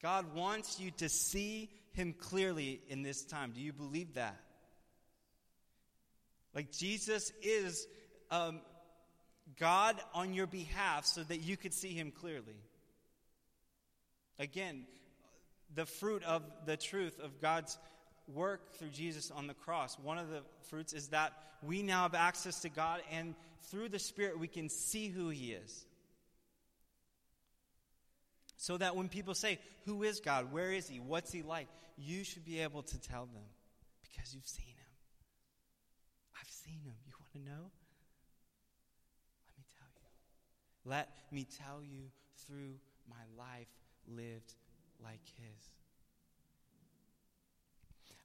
God 0.01 0.33
wants 0.33 0.79
you 0.79 0.91
to 0.91 1.09
see 1.09 1.69
Him 1.91 2.13
clearly 2.13 2.81
in 2.87 3.01
this 3.01 3.23
time. 3.23 3.51
Do 3.51 3.61
you 3.61 3.73
believe 3.73 4.13
that? 4.13 4.39
Like 6.53 6.71
Jesus 6.71 7.31
is 7.41 7.87
um, 8.31 8.61
God 9.57 9.95
on 10.13 10.33
your 10.33 10.47
behalf 10.47 11.05
so 11.05 11.23
that 11.23 11.37
you 11.37 11.57
could 11.57 11.73
see 11.73 11.93
Him 11.93 12.11
clearly. 12.11 12.55
Again, 14.37 14.85
the 15.75 15.85
fruit 15.85 16.23
of 16.23 16.43
the 16.65 16.77
truth 16.77 17.19
of 17.19 17.41
God's 17.41 17.77
work 18.33 18.73
through 18.75 18.89
Jesus 18.89 19.31
on 19.31 19.47
the 19.47 19.53
cross, 19.53 19.97
one 19.99 20.17
of 20.17 20.29
the 20.29 20.41
fruits 20.69 20.93
is 20.93 21.09
that 21.09 21.33
we 21.63 21.83
now 21.83 22.03
have 22.03 22.15
access 22.15 22.61
to 22.61 22.69
God, 22.69 23.01
and 23.11 23.35
through 23.69 23.89
the 23.89 23.99
Spirit, 23.99 24.39
we 24.39 24.47
can 24.47 24.69
see 24.69 25.09
who 25.09 25.29
He 25.29 25.51
is. 25.51 25.85
So 28.57 28.77
that 28.77 28.95
when 28.95 29.09
people 29.09 29.33
say, 29.33 29.59
Who 29.85 30.03
is 30.03 30.19
God? 30.19 30.51
Where 30.51 30.71
is 30.71 30.87
He? 30.87 30.99
What's 30.99 31.31
He 31.31 31.43
like? 31.43 31.67
You 31.97 32.23
should 32.23 32.45
be 32.45 32.59
able 32.61 32.83
to 32.83 32.99
tell 32.99 33.25
them 33.25 33.43
because 34.01 34.33
you've 34.33 34.47
seen 34.47 34.65
Him. 34.65 34.75
I've 36.39 36.49
seen 36.49 36.79
Him. 36.83 36.93
You 37.05 37.13
want 37.19 37.31
to 37.33 37.39
know? 37.39 37.71
Let 39.47 39.57
me 39.57 39.63
tell 39.77 39.87
you. 39.95 40.07
Let 40.89 41.07
me 41.31 41.45
tell 41.63 41.83
you 41.83 42.05
through 42.47 42.73
my 43.07 43.21
life 43.37 43.67
lived 44.07 44.55
like 45.03 45.21
His. 45.35 45.69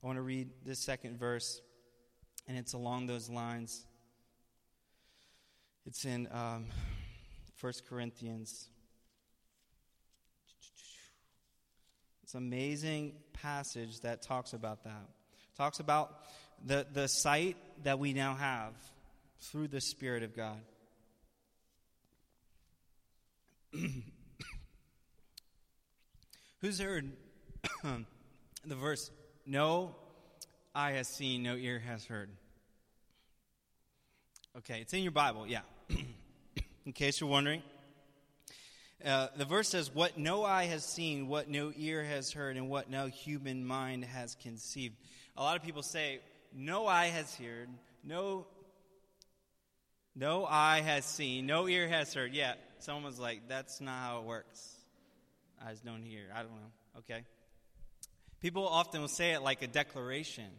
I 0.03 0.07
want 0.07 0.17
to 0.17 0.23
read 0.23 0.49
this 0.65 0.79
second 0.79 1.19
verse, 1.19 1.61
and 2.49 2.57
it's 2.57 2.73
along 2.73 3.07
those 3.07 3.29
lines. 3.29 3.85
It's 5.85 6.07
in 6.07 6.27
um, 6.33 6.65
1 7.61 7.73
Corinthians. 7.87 8.71
It's 12.23 12.33
an 12.33 12.39
amazing 12.39 13.13
passage 13.35 14.01
that 14.01 14.23
talks 14.23 14.55
about 14.55 14.85
that. 14.85 15.07
Talks 15.55 15.81
about 15.81 16.15
the, 16.65 16.87
the 16.91 17.09
sight 17.09 17.59
that 17.83 17.99
we 17.99 18.15
now 18.15 18.35
have 18.35 18.73
through 19.39 19.69
the 19.69 19.83
Spirit 19.83 20.23
of 20.23 20.35
God. 20.35 20.63
Who's 26.61 26.79
heard 26.79 27.11
the 28.65 28.75
verse 28.75 29.11
no 29.47 29.97
eye 30.75 30.93
has 30.93 31.09
seen, 31.09 31.43
no 31.43 31.57
ear 31.57 31.79
has 31.81 32.05
heard. 32.05 32.31
Okay, 34.59 34.81
it's 34.81 34.93
in 34.93 35.03
your 35.03 35.13
Bible, 35.13 35.47
yeah. 35.47 35.63
in 36.87 36.93
case 36.93 37.21
you're 37.21 37.31
wondering. 37.31 37.63
Uh, 39.05 39.29
the 39.37 39.45
verse 39.45 39.69
says, 39.69 39.93
What 39.93 40.17
no 40.17 40.45
eye 40.45 40.65
has 40.65 40.85
seen, 40.85 41.27
what 41.29 41.49
no 41.49 41.73
ear 41.77 42.05
has 42.05 42.33
heard, 42.33 42.57
and 42.57 42.71
what 42.71 42.89
no 42.89 43.07
human 43.07 43.67
mind 43.67 44.05
has 44.05 44.37
conceived. 44.37 44.95
A 45.37 45.43
lot 45.43 45.57
of 45.57 45.63
people 45.63 45.83
say, 45.83 46.21
No 46.55 46.87
eye 46.87 47.09
has 47.09 47.35
heard, 47.35 47.69
no, 48.05 48.47
no 50.15 50.47
eye 50.47 50.81
has 50.81 51.05
seen, 51.05 51.47
no 51.47 51.67
ear 51.67 51.89
has 51.89 52.15
heard. 52.15 52.33
Yeah, 52.33 52.55
someone's 52.85 53.19
like, 53.19 53.49
That's 53.49 53.81
not 53.81 53.99
how 53.99 54.19
it 54.21 54.25
works. 54.25 54.77
Eyes 55.65 55.81
don't 55.81 56.03
hear. 56.03 56.25
I 56.35 56.43
don't 56.43 56.53
know. 56.53 56.99
Okay. 56.99 57.25
People 58.41 58.69
often 58.69 59.01
will 59.01 59.09
say 59.09 59.33
it 59.33 59.43
like 59.43 59.63
a 59.63 59.67
declaration, 59.67 60.51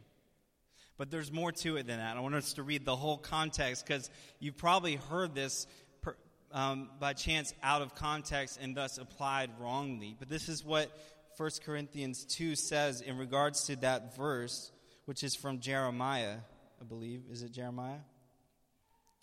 but 0.97 1.11
there's 1.11 1.31
more 1.31 1.51
to 1.51 1.77
it 1.77 1.85
than 1.85 1.99
that. 1.99 2.17
I 2.17 2.19
want 2.19 2.33
us 2.33 2.53
to 2.53 2.63
read 2.63 2.83
the 2.83 2.95
whole 2.95 3.17
context 3.17 3.85
because 3.85 4.09
you've 4.39 4.57
probably 4.57 4.95
heard 4.95 5.35
this 5.35 5.67
per, 6.01 6.15
um, 6.51 6.89
by 6.99 7.13
chance 7.13 7.53
out 7.61 7.83
of 7.83 7.93
context 7.93 8.57
and 8.59 8.75
thus 8.75 8.97
applied 8.97 9.51
wrongly. 9.59 10.15
But 10.17 10.29
this 10.29 10.49
is 10.49 10.65
what 10.65 10.89
1 11.37 11.49
Corinthians 11.63 12.25
2 12.25 12.55
says 12.55 13.01
in 13.01 13.17
regards 13.17 13.65
to 13.67 13.75
that 13.77 14.15
verse, 14.15 14.71
which 15.05 15.23
is 15.23 15.35
from 15.35 15.59
Jeremiah, 15.59 16.37
I 16.81 16.85
believe. 16.85 17.25
Is 17.29 17.43
it 17.43 17.51
Jeremiah? 17.51 17.99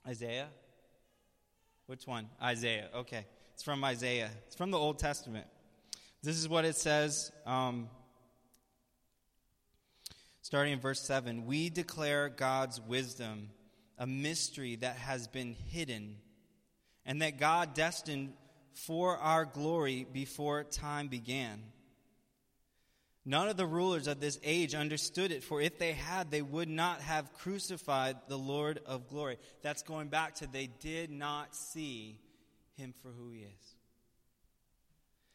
Isaiah? 0.06 0.48
Which 1.92 2.06
one? 2.06 2.26
Isaiah. 2.42 2.88
Okay. 2.94 3.26
It's 3.52 3.62
from 3.62 3.84
Isaiah. 3.84 4.30
It's 4.46 4.56
from 4.56 4.70
the 4.70 4.78
Old 4.78 4.98
Testament. 4.98 5.46
This 6.22 6.38
is 6.38 6.48
what 6.48 6.64
it 6.64 6.74
says. 6.74 7.30
Um, 7.44 7.90
starting 10.40 10.72
in 10.72 10.80
verse 10.80 11.02
7 11.02 11.44
We 11.44 11.68
declare 11.68 12.30
God's 12.30 12.80
wisdom, 12.80 13.50
a 13.98 14.06
mystery 14.06 14.76
that 14.76 14.96
has 14.96 15.28
been 15.28 15.54
hidden, 15.68 16.16
and 17.04 17.20
that 17.20 17.38
God 17.38 17.74
destined 17.74 18.32
for 18.72 19.18
our 19.18 19.44
glory 19.44 20.06
before 20.10 20.64
time 20.64 21.08
began. 21.08 21.62
None 23.24 23.48
of 23.48 23.56
the 23.56 23.66
rulers 23.66 24.08
of 24.08 24.18
this 24.18 24.38
age 24.42 24.74
understood 24.74 25.30
it, 25.30 25.44
for 25.44 25.60
if 25.60 25.78
they 25.78 25.92
had, 25.92 26.30
they 26.30 26.42
would 26.42 26.68
not 26.68 27.00
have 27.00 27.32
crucified 27.34 28.16
the 28.28 28.36
Lord 28.36 28.80
of 28.84 29.08
glory. 29.08 29.38
That's 29.62 29.82
going 29.82 30.08
back 30.08 30.36
to 30.36 30.46
they 30.48 30.66
did 30.66 31.10
not 31.10 31.54
see 31.54 32.18
him 32.76 32.92
for 33.00 33.10
who 33.10 33.30
he 33.30 33.40
is. 33.40 33.76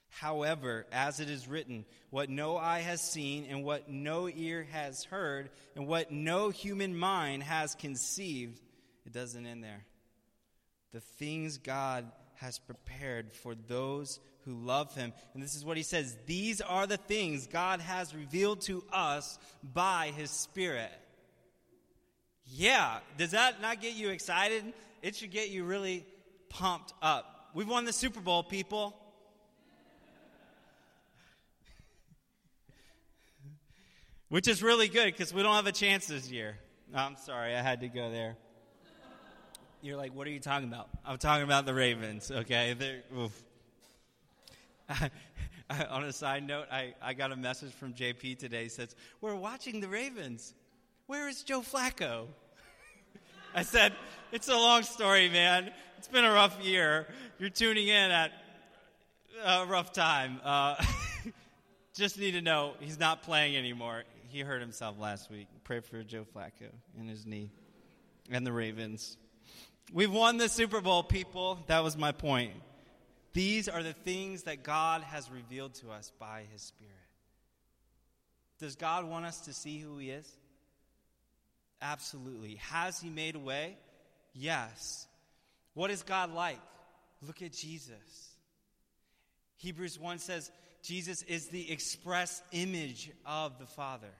However, 0.09 0.85
as 0.91 1.19
it 1.19 1.29
is 1.29 1.47
written, 1.47 1.85
what 2.09 2.29
no 2.29 2.57
eye 2.57 2.79
has 2.79 2.99
seen, 3.01 3.45
and 3.49 3.63
what 3.63 3.87
no 3.87 4.27
ear 4.27 4.67
has 4.71 5.03
heard, 5.05 5.49
and 5.75 5.87
what 5.87 6.11
no 6.11 6.49
human 6.49 6.97
mind 6.97 7.43
has 7.43 7.75
conceived, 7.75 8.59
it 9.05 9.13
doesn't 9.13 9.45
end 9.45 9.63
there. 9.63 9.85
The 10.91 11.01
things 11.01 11.59
God 11.59 12.11
has 12.37 12.59
prepared 12.59 13.33
for 13.33 13.55
those 13.55 14.19
who 14.45 14.53
love 14.53 14.95
him. 14.95 15.11
And 15.33 15.43
this 15.43 15.55
is 15.55 15.65
what 15.65 15.75
he 15.77 15.83
says 15.83 16.15
These 16.25 16.61
are 16.61 16.87
the 16.87 16.95
things 16.97 17.47
God 17.47 17.81
has 17.81 18.15
revealed 18.15 18.61
to 18.61 18.83
us 18.91 19.37
by 19.61 20.13
his 20.15 20.31
Spirit. 20.31 20.91
Yeah, 22.45 22.99
does 23.17 23.31
that 23.31 23.61
not 23.61 23.81
get 23.81 23.95
you 23.95 24.07
excited? 24.09 24.63
It 25.01 25.15
should 25.15 25.31
get 25.31 25.49
you 25.49 25.65
really 25.65 26.05
pumped 26.49 26.93
up. 27.01 27.49
We've 27.53 27.67
won 27.67 27.83
the 27.85 27.91
Super 27.91 28.21
Bowl, 28.21 28.43
people. 28.43 28.95
which 34.29 34.47
is 34.47 34.63
really 34.63 34.87
good 34.87 35.07
because 35.07 35.33
we 35.33 35.43
don't 35.43 35.55
have 35.55 35.67
a 35.67 35.73
chance 35.73 36.07
this 36.07 36.31
year. 36.31 36.57
I'm 36.93 37.17
sorry, 37.17 37.53
I 37.53 37.61
had 37.61 37.81
to 37.81 37.89
go 37.89 38.09
there. 38.09 38.37
You're 39.81 39.97
like, 39.97 40.13
what 40.15 40.25
are 40.27 40.31
you 40.31 40.39
talking 40.39 40.67
about? 40.67 40.89
I'm 41.05 41.17
talking 41.17 41.43
about 41.43 41.65
the 41.65 41.73
Ravens, 41.73 42.31
okay? 42.31 42.75
on 45.89 46.03
a 46.03 46.11
side 46.11 46.47
note, 46.47 46.65
I, 46.71 46.95
I 47.01 47.13
got 47.13 47.31
a 47.31 47.35
message 47.35 47.71
from 47.73 47.93
JP 47.93 48.39
today. 48.39 48.63
He 48.63 48.69
says, 48.69 48.95
We're 49.21 49.35
watching 49.35 49.79
the 49.79 49.87
Ravens. 49.87 50.53
Where 51.05 51.27
is 51.29 51.43
Joe 51.43 51.61
Flacco? 51.61 52.25
I 53.55 53.63
said, 53.63 53.93
It's 54.31 54.47
a 54.47 54.55
long 54.55 54.83
story, 54.83 55.29
man. 55.29 55.71
It's 55.97 56.07
been 56.07 56.25
a 56.25 56.31
rough 56.31 56.63
year. 56.63 57.07
You're 57.37 57.49
tuning 57.49 57.87
in 57.87 58.11
at 58.11 58.31
a 59.43 59.65
rough 59.65 59.93
time. 59.93 60.39
Uh, 60.43 60.83
just 61.93 62.17
need 62.17 62.31
to 62.31 62.41
know 62.41 62.73
he's 62.79 62.99
not 62.99 63.23
playing 63.23 63.55
anymore. 63.55 64.05
He 64.29 64.39
hurt 64.39 64.61
himself 64.61 64.97
last 64.99 65.29
week. 65.29 65.47
Pray 65.63 65.81
for 65.81 66.01
Joe 66.03 66.25
Flacco 66.35 66.71
and 66.97 67.09
his 67.09 67.25
knee 67.25 67.51
and 68.29 68.45
the 68.45 68.51
Ravens. 68.51 69.17
We've 69.93 70.11
won 70.11 70.37
the 70.37 70.49
Super 70.49 70.81
Bowl, 70.81 71.03
people. 71.03 71.59
That 71.67 71.83
was 71.83 71.95
my 71.95 72.11
point. 72.11 72.51
These 73.33 73.69
are 73.69 73.83
the 73.83 73.93
things 73.93 74.43
that 74.43 74.63
God 74.63 75.01
has 75.03 75.29
revealed 75.31 75.75
to 75.75 75.91
us 75.91 76.11
by 76.19 76.43
His 76.51 76.61
Spirit. 76.61 76.93
Does 78.59 78.75
God 78.75 79.05
want 79.05 79.25
us 79.25 79.41
to 79.41 79.53
see 79.53 79.77
who 79.77 79.97
He 79.97 80.09
is? 80.09 80.27
Absolutely. 81.81 82.55
Has 82.55 82.99
He 82.99 83.09
made 83.09 83.35
a 83.35 83.39
way? 83.39 83.77
Yes. 84.33 85.07
What 85.73 85.91
is 85.91 86.03
God 86.03 86.33
like? 86.33 86.59
Look 87.25 87.41
at 87.41 87.53
Jesus. 87.53 88.35
Hebrews 89.57 89.99
1 89.99 90.19
says, 90.19 90.51
Jesus 90.83 91.23
is 91.23 91.47
the 91.47 91.71
express 91.71 92.41
image 92.51 93.11
of 93.25 93.57
the 93.59 93.65
Father. 93.65 94.11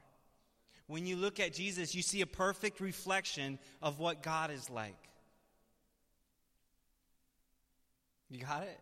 When 0.88 1.06
you 1.06 1.16
look 1.16 1.40
at 1.40 1.54
Jesus, 1.54 1.94
you 1.94 2.02
see 2.02 2.22
a 2.22 2.28
perfect 2.28 2.80
reflection 2.80 3.60
of 3.82 4.00
what 4.00 4.24
God 4.24 4.52
is 4.52 4.70
like. 4.70 4.96
You 8.30 8.40
got 8.40 8.64
it? 8.64 8.80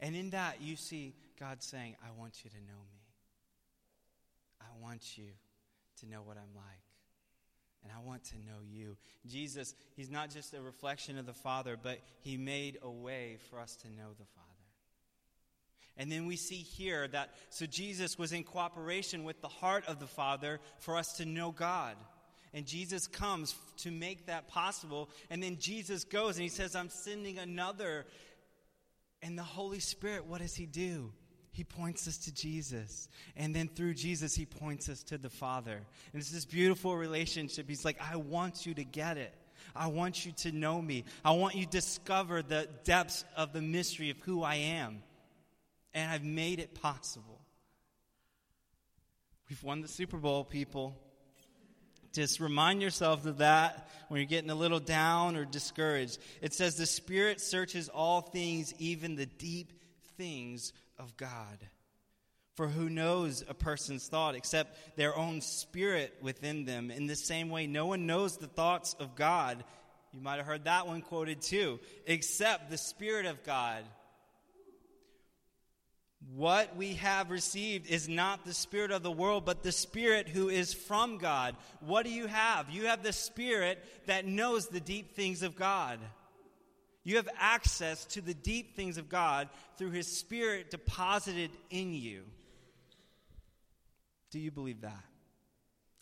And 0.00 0.14
in 0.14 0.30
that, 0.30 0.60
you 0.60 0.76
see 0.76 1.14
God 1.38 1.62
saying, 1.62 1.96
I 2.04 2.18
want 2.18 2.44
you 2.44 2.50
to 2.50 2.56
know 2.56 2.80
me. 2.92 3.00
I 4.60 4.82
want 4.82 5.16
you 5.16 5.30
to 6.00 6.08
know 6.08 6.22
what 6.22 6.36
I'm 6.36 6.54
like. 6.54 6.64
And 7.82 7.92
I 7.92 8.06
want 8.06 8.24
to 8.24 8.36
know 8.36 8.60
you. 8.66 8.96
Jesus, 9.26 9.74
He's 9.94 10.10
not 10.10 10.30
just 10.30 10.54
a 10.54 10.60
reflection 10.60 11.18
of 11.18 11.26
the 11.26 11.34
Father, 11.34 11.78
but 11.80 12.00
He 12.20 12.36
made 12.36 12.78
a 12.82 12.90
way 12.90 13.36
for 13.50 13.60
us 13.60 13.76
to 13.76 13.88
know 13.88 14.10
the 14.18 14.24
Father. 14.24 14.50
And 15.96 16.10
then 16.10 16.26
we 16.26 16.36
see 16.36 16.56
here 16.56 17.06
that, 17.08 17.30
so 17.50 17.66
Jesus 17.66 18.18
was 18.18 18.32
in 18.32 18.42
cooperation 18.42 19.22
with 19.22 19.40
the 19.40 19.48
heart 19.48 19.84
of 19.86 20.00
the 20.00 20.06
Father 20.06 20.60
for 20.78 20.96
us 20.96 21.18
to 21.18 21.24
know 21.24 21.52
God. 21.52 21.94
And 22.54 22.64
Jesus 22.64 23.06
comes 23.06 23.54
to 23.78 23.90
make 23.90 24.26
that 24.26 24.48
possible. 24.48 25.10
And 25.28 25.42
then 25.42 25.58
Jesus 25.58 26.04
goes 26.04 26.36
and 26.36 26.42
he 26.44 26.48
says, 26.48 26.74
I'm 26.74 26.88
sending 26.88 27.38
another. 27.38 28.06
And 29.20 29.36
the 29.36 29.42
Holy 29.42 29.80
Spirit, 29.80 30.26
what 30.26 30.40
does 30.40 30.54
he 30.54 30.64
do? 30.64 31.12
He 31.50 31.64
points 31.64 32.08
us 32.08 32.16
to 32.18 32.34
Jesus. 32.34 33.08
And 33.36 33.54
then 33.54 33.68
through 33.68 33.94
Jesus, 33.94 34.34
he 34.34 34.46
points 34.46 34.88
us 34.88 35.02
to 35.04 35.18
the 35.18 35.30
Father. 35.30 35.82
And 36.12 36.20
it's 36.20 36.30
this 36.30 36.44
beautiful 36.44 36.96
relationship. 36.96 37.68
He's 37.68 37.84
like, 37.84 38.00
I 38.00 38.16
want 38.16 38.64
you 38.64 38.74
to 38.74 38.84
get 38.84 39.18
it. 39.18 39.34
I 39.74 39.88
want 39.88 40.24
you 40.24 40.32
to 40.32 40.52
know 40.52 40.80
me. 40.80 41.04
I 41.24 41.32
want 41.32 41.54
you 41.56 41.64
to 41.64 41.70
discover 41.70 42.42
the 42.42 42.68
depths 42.84 43.24
of 43.36 43.52
the 43.52 43.62
mystery 43.62 44.10
of 44.10 44.18
who 44.20 44.42
I 44.42 44.54
am 44.54 45.02
and 45.94 46.10
I've 46.10 46.24
made 46.24 46.58
it 46.58 46.74
possible. 46.74 47.40
We've 49.48 49.62
won 49.62 49.80
the 49.80 49.88
Super 49.88 50.16
Bowl, 50.16 50.44
people. 50.44 50.96
Just 52.14 52.38
remind 52.38 52.80
yourself 52.80 53.26
of 53.26 53.38
that 53.38 53.88
when 54.06 54.20
you're 54.20 54.28
getting 54.28 54.50
a 54.50 54.54
little 54.54 54.78
down 54.78 55.36
or 55.36 55.44
discouraged. 55.44 56.18
It 56.40 56.54
says, 56.54 56.76
The 56.76 56.86
Spirit 56.86 57.40
searches 57.40 57.88
all 57.88 58.20
things, 58.20 58.72
even 58.78 59.16
the 59.16 59.26
deep 59.26 59.72
things 60.16 60.72
of 60.96 61.16
God. 61.16 61.58
For 62.54 62.68
who 62.68 62.88
knows 62.88 63.42
a 63.48 63.54
person's 63.54 64.06
thought 64.06 64.36
except 64.36 64.96
their 64.96 65.16
own 65.16 65.40
spirit 65.40 66.14
within 66.22 66.64
them? 66.64 66.92
In 66.92 67.08
the 67.08 67.16
same 67.16 67.50
way, 67.50 67.66
no 67.66 67.86
one 67.86 68.06
knows 68.06 68.36
the 68.36 68.46
thoughts 68.46 68.94
of 69.00 69.16
God. 69.16 69.64
You 70.12 70.20
might 70.20 70.36
have 70.36 70.46
heard 70.46 70.64
that 70.64 70.86
one 70.86 71.02
quoted 71.02 71.42
too, 71.42 71.80
except 72.06 72.70
the 72.70 72.78
Spirit 72.78 73.26
of 73.26 73.42
God 73.42 73.82
what 76.32 76.76
we 76.76 76.94
have 76.94 77.30
received 77.30 77.88
is 77.88 78.08
not 78.08 78.44
the 78.44 78.54
Spirit 78.54 78.90
of 78.90 79.02
the 79.02 79.10
world, 79.10 79.44
but 79.44 79.62
the 79.62 79.72
Spirit 79.72 80.28
who 80.28 80.48
is 80.48 80.72
from 80.72 81.18
God. 81.18 81.56
What 81.80 82.04
do 82.04 82.10
you 82.10 82.26
have? 82.26 82.70
You 82.70 82.86
have 82.86 83.02
the 83.02 83.12
Spirit 83.12 83.78
that 84.06 84.26
knows 84.26 84.68
the 84.68 84.80
deep 84.80 85.14
things 85.14 85.42
of 85.42 85.54
God. 85.54 85.98
You 87.04 87.16
have 87.16 87.28
access 87.38 88.04
to 88.06 88.20
the 88.20 88.34
deep 88.34 88.74
things 88.74 88.96
of 88.96 89.08
God 89.08 89.48
through 89.76 89.90
His 89.90 90.08
Spirit 90.08 90.70
deposited 90.70 91.50
in 91.70 91.94
you. 91.94 92.22
Do 94.30 94.38
you 94.38 94.50
believe 94.50 94.80
that? 94.80 95.04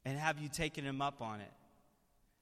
And 0.04 0.18
have 0.18 0.38
you 0.38 0.48
taken 0.48 0.84
Him 0.84 1.02
up 1.02 1.20
on 1.20 1.40
it? 1.40 1.52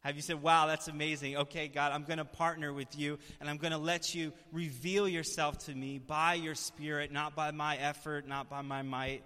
Have 0.00 0.16
you 0.16 0.22
said, 0.22 0.42
wow, 0.42 0.66
that's 0.66 0.88
amazing? 0.88 1.36
Okay, 1.36 1.68
God, 1.68 1.92
I'm 1.92 2.04
going 2.04 2.18
to 2.18 2.24
partner 2.24 2.72
with 2.72 2.98
you 2.98 3.18
and 3.38 3.50
I'm 3.50 3.58
going 3.58 3.72
to 3.72 3.78
let 3.78 4.14
you 4.14 4.32
reveal 4.50 5.06
yourself 5.06 5.58
to 5.66 5.74
me 5.74 5.98
by 5.98 6.34
your 6.34 6.54
spirit, 6.54 7.12
not 7.12 7.34
by 7.34 7.50
my 7.50 7.76
effort, 7.76 8.26
not 8.26 8.48
by 8.48 8.62
my 8.62 8.80
might, 8.80 9.22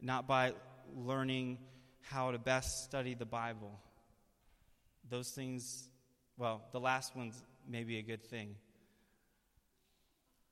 not 0.00 0.28
by 0.28 0.52
learning 0.96 1.58
how 2.02 2.30
to 2.30 2.38
best 2.38 2.84
study 2.84 3.14
the 3.14 3.26
Bible. 3.26 3.80
Those 5.10 5.30
things, 5.30 5.88
well, 6.36 6.62
the 6.72 6.80
last 6.80 7.16
one's 7.16 7.42
maybe 7.68 7.98
a 7.98 8.02
good 8.02 8.22
thing. 8.22 8.54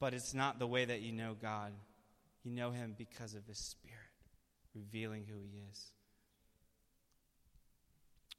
But 0.00 0.12
it's 0.12 0.34
not 0.34 0.58
the 0.58 0.66
way 0.66 0.84
that 0.84 1.02
you 1.02 1.12
know 1.12 1.36
God. 1.40 1.72
You 2.42 2.50
know 2.50 2.72
Him 2.72 2.94
because 2.98 3.34
of 3.34 3.46
His 3.46 3.58
Spirit, 3.58 3.96
revealing 4.74 5.24
who 5.28 5.38
He 5.38 5.60
is. 5.70 5.92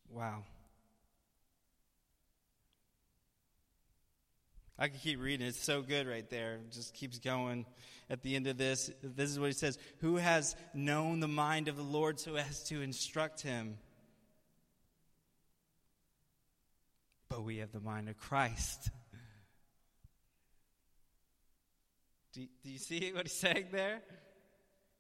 Wow. 0.10 0.44
I 4.80 4.88
can 4.88 5.00
keep 5.00 5.20
reading. 5.20 5.48
It's 5.48 5.64
so 5.64 5.82
good 5.82 6.08
right 6.08 6.30
there. 6.30 6.56
It 6.56 6.72
just 6.72 6.94
keeps 6.94 7.18
going 7.20 7.66
at 8.10 8.22
the 8.22 8.36
end 8.36 8.48
of 8.48 8.58
this. 8.58 8.92
This 9.02 9.32
is 9.32 9.40
what 9.40 9.48
he 9.48 9.54
says 9.54 9.80
Who 10.00 10.18
has 10.18 10.56
known 10.74 11.20
the 11.20 11.28
mind 11.28 11.68
of 11.68 11.78
the 11.78 11.84
Lord 11.84 12.20
so 12.20 12.36
as 12.36 12.64
to 12.66 12.82
instruct 12.82 13.42
him? 13.42 13.78
But 17.30 17.44
we 17.44 17.58
have 17.58 17.72
the 17.72 17.80
mind 17.80 18.08
of 18.10 18.18
Christ. 18.18 18.90
Do, 22.34 22.42
do 22.64 22.70
you 22.70 22.78
see 22.78 23.12
what 23.14 23.24
he's 23.24 23.34
saying 23.34 23.70
there? 23.72 24.02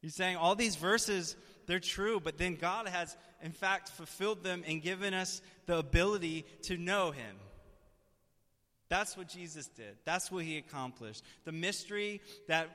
He's 0.01 0.15
saying 0.15 0.37
all 0.37 0.55
these 0.55 0.75
verses, 0.75 1.35
they're 1.67 1.79
true, 1.79 2.19
but 2.19 2.37
then 2.37 2.55
God 2.55 2.87
has, 2.87 3.15
in 3.41 3.51
fact, 3.51 3.89
fulfilled 3.89 4.43
them 4.43 4.63
and 4.67 4.81
given 4.81 5.13
us 5.13 5.41
the 5.67 5.77
ability 5.77 6.45
to 6.63 6.77
know 6.77 7.11
him. 7.11 7.35
That's 8.89 9.17
what 9.17 9.27
Jesus 9.27 9.67
did. 9.67 9.97
That's 10.05 10.31
what 10.31 10.43
he 10.45 10.57
accomplished. 10.57 11.23
The 11.43 11.51
mystery 11.51 12.21
that 12.47 12.69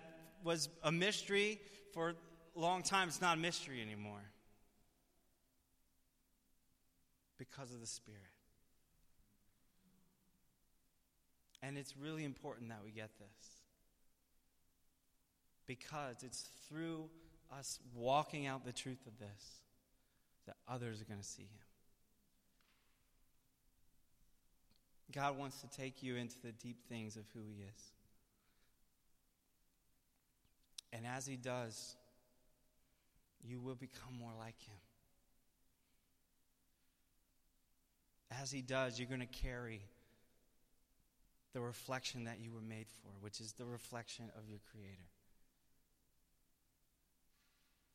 was 0.44 0.68
a 0.82 0.92
mystery 0.92 1.60
for 1.92 2.10
a 2.56 2.60
long 2.60 2.82
time, 2.82 3.08
is 3.08 3.20
not 3.20 3.38
a 3.38 3.40
mystery 3.40 3.80
anymore. 3.80 4.22
Because 7.38 7.72
of 7.72 7.80
the 7.80 7.86
Spirit. 7.86 8.20
And 11.62 11.78
it's 11.78 11.96
really 11.96 12.24
important 12.24 12.68
that 12.70 12.80
we 12.84 12.90
get 12.90 13.10
this. 13.18 13.48
Because 15.66 16.22
it's 16.22 16.48
through 16.68 17.08
us 17.56 17.78
walking 17.94 18.46
out 18.46 18.64
the 18.64 18.72
truth 18.72 19.06
of 19.06 19.18
this 19.18 19.60
that 20.46 20.56
others 20.68 21.00
are 21.00 21.04
going 21.04 21.20
to 21.20 21.26
see 21.26 21.42
Him. 21.42 21.71
God 25.12 25.38
wants 25.38 25.60
to 25.60 25.68
take 25.68 26.02
you 26.02 26.16
into 26.16 26.36
the 26.42 26.52
deep 26.52 26.78
things 26.88 27.16
of 27.16 27.24
who 27.34 27.40
He 27.44 27.62
is. 27.62 27.92
And 30.92 31.06
as 31.06 31.26
He 31.26 31.36
does, 31.36 31.96
you 33.42 33.60
will 33.60 33.74
become 33.74 34.18
more 34.18 34.32
like 34.38 34.60
Him. 34.62 34.76
As 38.40 38.50
He 38.50 38.62
does, 38.62 38.98
you're 38.98 39.08
going 39.08 39.20
to 39.20 39.26
carry 39.26 39.82
the 41.52 41.60
reflection 41.60 42.24
that 42.24 42.40
you 42.40 42.50
were 42.50 42.62
made 42.62 42.86
for, 43.02 43.10
which 43.20 43.40
is 43.40 43.52
the 43.52 43.66
reflection 43.66 44.30
of 44.38 44.48
your 44.48 44.60
Creator. 44.70 45.10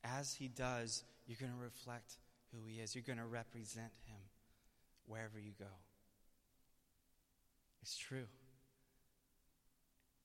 As 0.04 0.34
He 0.34 0.48
does, 0.48 1.04
you're 1.26 1.38
going 1.40 1.52
to 1.52 1.64
reflect 1.64 2.18
who 2.54 2.68
He 2.68 2.80
is. 2.80 2.96
You're 2.96 3.04
going 3.04 3.20
to 3.20 3.26
represent 3.26 3.92
Him 4.06 4.20
wherever 5.08 5.40
you 5.40 5.52
go. 5.58 5.66
It's 7.82 7.98
true. 7.98 8.26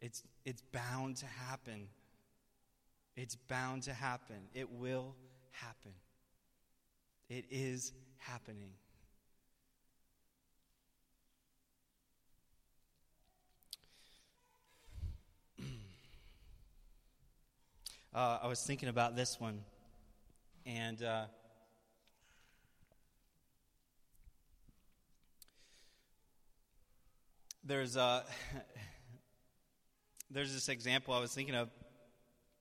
It's, 0.00 0.22
it's 0.44 0.62
bound 0.72 1.16
to 1.18 1.26
happen. 1.26 1.88
It's 3.16 3.36
bound 3.36 3.84
to 3.84 3.92
happen. 3.92 4.48
It 4.54 4.70
will 4.72 5.14
happen. 5.52 5.92
It 7.28 7.44
is 7.50 7.92
happening. 8.18 8.72
Uh, 18.14 18.40
I 18.42 18.46
was 18.46 18.60
thinking 18.62 18.90
about 18.90 19.16
this 19.16 19.40
one, 19.40 19.64
and 20.66 21.02
uh, 21.02 21.24
there's, 27.64 27.96
uh, 27.96 28.22
there's 30.30 30.52
this 30.52 30.68
example 30.68 31.14
I 31.14 31.20
was 31.20 31.32
thinking 31.32 31.54
of. 31.54 31.70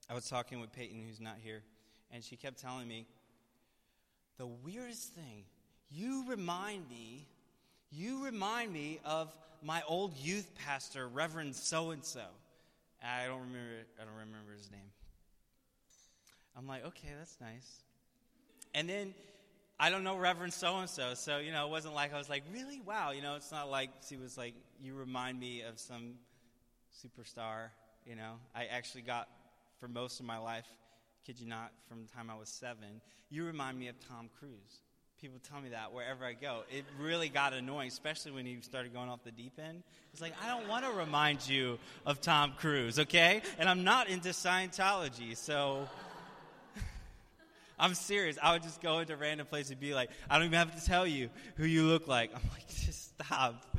I 0.09 0.13
was 0.13 0.27
talking 0.29 0.59
with 0.59 0.73
Peyton, 0.73 1.01
who's 1.07 1.21
not 1.21 1.37
here, 1.41 1.63
and 2.11 2.23
she 2.23 2.35
kept 2.35 2.59
telling 2.59 2.87
me 2.87 3.07
the 4.37 4.45
weirdest 4.45 5.13
thing. 5.13 5.45
You 5.89 6.25
remind 6.27 6.89
me, 6.89 7.27
you 7.91 8.23
remind 8.23 8.73
me 8.73 8.99
of 9.05 9.33
my 9.63 9.81
old 9.87 10.17
youth 10.17 10.49
pastor, 10.65 11.07
Reverend 11.07 11.55
so 11.55 11.91
and 11.91 12.03
so. 12.03 12.23
I 13.03 13.25
don't 13.25 13.39
remember. 13.39 13.85
I 13.99 14.05
don't 14.05 14.13
remember 14.13 14.53
his 14.55 14.69
name. 14.71 14.91
I'm 16.57 16.67
like, 16.67 16.85
okay, 16.85 17.09
that's 17.17 17.37
nice. 17.39 17.81
And 18.73 18.87
then 18.87 19.13
I 19.79 19.89
don't 19.89 20.03
know 20.03 20.17
Reverend 20.17 20.53
so 20.53 20.77
and 20.77 20.89
so, 20.89 21.13
so 21.15 21.39
you 21.39 21.51
know, 21.51 21.65
it 21.65 21.71
wasn't 21.71 21.95
like 21.95 22.13
I 22.13 22.17
was 22.17 22.29
like, 22.29 22.43
really, 22.53 22.81
wow, 22.81 23.11
you 23.11 23.21
know, 23.21 23.35
it's 23.35 23.51
not 23.51 23.69
like 23.69 23.89
she 24.07 24.17
was 24.17 24.37
like, 24.37 24.53
you 24.81 24.95
remind 24.95 25.39
me 25.39 25.61
of 25.61 25.79
some 25.79 26.15
superstar. 27.05 27.69
You 28.05 28.15
know, 28.15 28.33
I 28.55 28.65
actually 28.65 29.03
got 29.03 29.27
for 29.79 29.87
most 29.87 30.19
of 30.19 30.25
my 30.25 30.37
life, 30.37 30.65
kid 31.25 31.39
you 31.39 31.47
not, 31.47 31.71
from 31.87 32.01
the 32.01 32.11
time 32.11 32.29
I 32.29 32.35
was 32.35 32.49
seven. 32.49 33.01
You 33.29 33.45
remind 33.45 33.77
me 33.77 33.87
of 33.87 33.95
Tom 34.07 34.29
Cruise. 34.39 34.81
People 35.21 35.37
tell 35.47 35.61
me 35.61 35.69
that 35.69 35.93
wherever 35.93 36.25
I 36.25 36.33
go. 36.33 36.61
It 36.71 36.83
really 36.99 37.29
got 37.29 37.53
annoying, 37.53 37.89
especially 37.89 38.31
when 38.31 38.47
he 38.47 38.57
started 38.61 38.91
going 38.91 39.07
off 39.07 39.23
the 39.23 39.31
deep 39.31 39.59
end. 39.63 39.83
It's 40.13 40.21
like, 40.21 40.33
I 40.43 40.47
don't 40.47 40.67
want 40.67 40.83
to 40.83 40.91
remind 40.91 41.47
you 41.47 41.77
of 42.07 42.21
Tom 42.21 42.53
Cruise, 42.57 42.97
okay? 42.97 43.43
And 43.59 43.69
I'm 43.69 43.83
not 43.83 44.09
into 44.09 44.29
Scientology, 44.29 45.37
so. 45.37 45.87
I'm 47.79 47.93
serious. 47.93 48.37
I 48.41 48.53
would 48.53 48.63
just 48.63 48.81
go 48.81 48.97
into 48.97 49.15
random 49.15 49.45
places 49.45 49.71
and 49.71 49.79
be 49.79 49.93
like, 49.93 50.09
I 50.27 50.37
don't 50.37 50.47
even 50.47 50.57
have 50.57 50.79
to 50.79 50.85
tell 50.85 51.05
you 51.05 51.29
who 51.55 51.65
you 51.65 51.83
look 51.83 52.07
like. 52.07 52.31
I'm 52.33 52.41
like, 52.51 52.67
just 52.67 53.19
stop. 53.19 53.77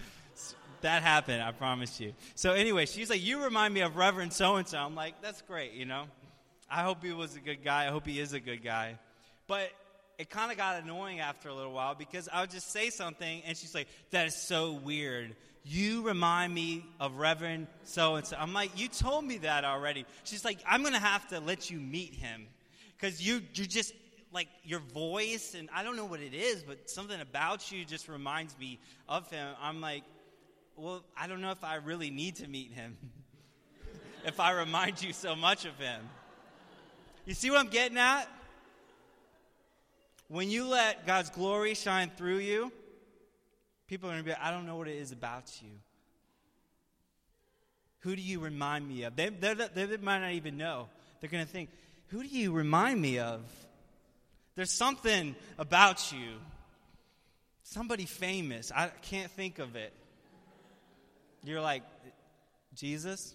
That 0.83 1.03
happened, 1.03 1.43
I 1.43 1.53
promise 1.53 2.01
you. 2.01 2.13
So, 2.35 2.53
anyway, 2.53 2.87
she's 2.87 3.09
like, 3.09 3.23
You 3.23 3.43
remind 3.43 3.73
me 3.73 3.81
of 3.81 3.97
Reverend 3.97 4.33
so 4.33 4.57
and 4.57 4.67
so. 4.67 4.79
I'm 4.79 4.95
like, 4.95 5.21
That's 5.23 5.43
great, 5.43 5.73
you 5.73 5.87
know? 5.87 6.05
I 6.71 6.83
hope 6.83 7.03
he 7.03 7.13
was 7.13 7.37
a 7.37 7.41
good 7.41 7.65
guy. 7.65 7.87
I 7.87 7.91
hope 7.91 8.07
he 8.07 8.19
is 8.19 8.33
a 8.33 8.41
good 8.41 8.65
guy. 8.65 8.99
But 9.47 9.71
it 10.19 10.31
kind 10.31 10.51
of 10.51 10.57
got 10.57 10.83
annoying 10.83 11.21
after 11.21 11.49
a 11.49 11.55
little 11.55 11.73
while 11.73 11.95
because 11.95 12.29
I 12.33 12.41
would 12.41 12.51
just 12.51 12.71
say 12.71 12.91
something 12.91 13.43
and 13.47 13.57
she's 13.57 13.75
like, 13.75 13.89
That 14.11 14.27
is 14.27 14.37
so 14.37 14.73
weird. 14.73 15.37
You 15.65 16.03
remind 16.03 16.53
me 16.53 16.85
of 16.99 17.17
Reverend 17.17 17.69
so 17.85 18.17
and 18.17 18.27
so. 18.27 18.37
I'm 18.39 18.53
like, 18.53 18.71
You 18.79 18.89
told 18.89 19.25
me 19.25 19.39
that 19.39 19.65
already. 19.65 20.05
She's 20.25 20.45
like, 20.45 20.59
I'm 20.69 20.83
going 20.83 20.95
to 20.95 21.01
have 21.01 21.29
to 21.29 21.41
let 21.41 21.71
you 21.71 21.79
meet 21.79 22.15
him 22.15 22.47
because 22.97 23.25
you, 23.25 23.43
you 23.55 23.67
just, 23.67 23.93
like, 24.33 24.49
your 24.65 24.81
voice, 24.81 25.55
and 25.55 25.69
I 25.75 25.83
don't 25.83 25.97
know 25.97 26.07
what 26.07 26.21
it 26.21 26.35
is, 26.35 26.63
but 26.63 26.89
something 26.89 27.21
about 27.21 27.71
you 27.71 27.85
just 27.85 28.09
reminds 28.09 28.57
me 28.59 28.79
of 29.09 29.31
him. 29.31 29.55
I'm 29.61 29.81
like, 29.81 30.05
Well, 30.83 31.05
I 31.17 31.29
don't 31.29 31.41
know 31.41 31.53
if 31.53 31.63
I 31.63 31.77
really 31.77 32.11
need 32.11 32.37
to 32.37 32.49
meet 32.49 32.73
him 32.73 32.97
if 34.27 34.41
I 34.41 34.51
remind 34.51 35.01
you 35.01 35.13
so 35.13 35.37
much 35.37 35.65
of 35.65 35.79
him. 35.79 36.01
You 37.25 37.35
see 37.35 37.53
what 37.53 37.61
I'm 37.61 37.69
getting 37.69 37.99
at? 37.99 38.25
When 40.27 40.51
you 40.51 40.67
let 40.67 41.07
God's 41.07 41.31
glory 41.31 41.75
shine 41.75 42.11
through 42.17 42.39
you, 42.39 42.73
people 43.87 44.09
are 44.09 44.15
going 44.15 44.25
to 44.25 44.25
be 44.25 44.31
like, 44.31 44.43
I 44.43 44.51
don't 44.51 44.67
know 44.67 44.75
what 44.75 44.89
it 44.89 44.97
is 44.97 45.13
about 45.13 45.45
you. 45.63 45.71
Who 48.01 48.17
do 48.17 48.23
you 48.23 48.41
remind 48.41 48.89
me 48.89 49.05
of? 49.05 49.15
They, 49.15 49.29
they, 49.29 49.55
they 49.55 49.97
might 49.99 50.19
not 50.19 50.33
even 50.33 50.57
know. 50.57 50.89
They're 51.21 51.31
going 51.31 51.47
to 51.47 51.53
think, 51.53 51.71
Who 52.09 52.25
do 52.25 52.29
you 52.29 52.51
remind 52.51 53.01
me 53.01 53.21
of? 53.21 53.43
There's 54.57 54.73
something 54.73 55.37
about 55.59 56.11
you. 56.11 56.39
Somebody 57.63 58.05
famous. 58.05 58.73
I 58.75 58.89
can't 58.89 59.31
think 59.31 59.61
of 59.61 59.77
it. 59.77 59.93
You're 61.43 61.61
like, 61.61 61.83
Jesus? 62.75 63.35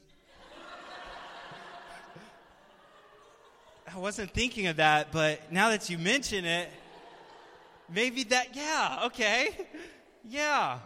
I 3.94 3.98
wasn't 3.98 4.32
thinking 4.32 4.68
of 4.68 4.78
that, 4.78 5.12
but 5.12 5.52
now 5.52 5.70
that 5.70 5.90
you 5.90 5.98
mention 5.98 6.46
it, 6.46 6.70
Maybe 7.90 8.24
that, 8.26 8.56
yeah, 8.56 9.04
okay. 9.06 9.50
Yeah. 10.30 10.80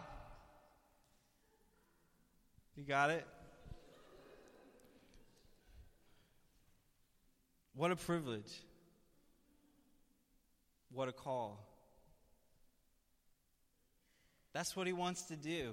You 2.76 2.84
got 2.84 3.10
it? 3.10 3.26
What 7.74 7.90
a 7.90 7.96
privilege. 7.96 8.52
What 10.92 11.08
a 11.08 11.12
call. 11.12 11.66
That's 14.52 14.76
what 14.76 14.86
he 14.86 14.92
wants 14.92 15.22
to 15.22 15.36
do 15.36 15.72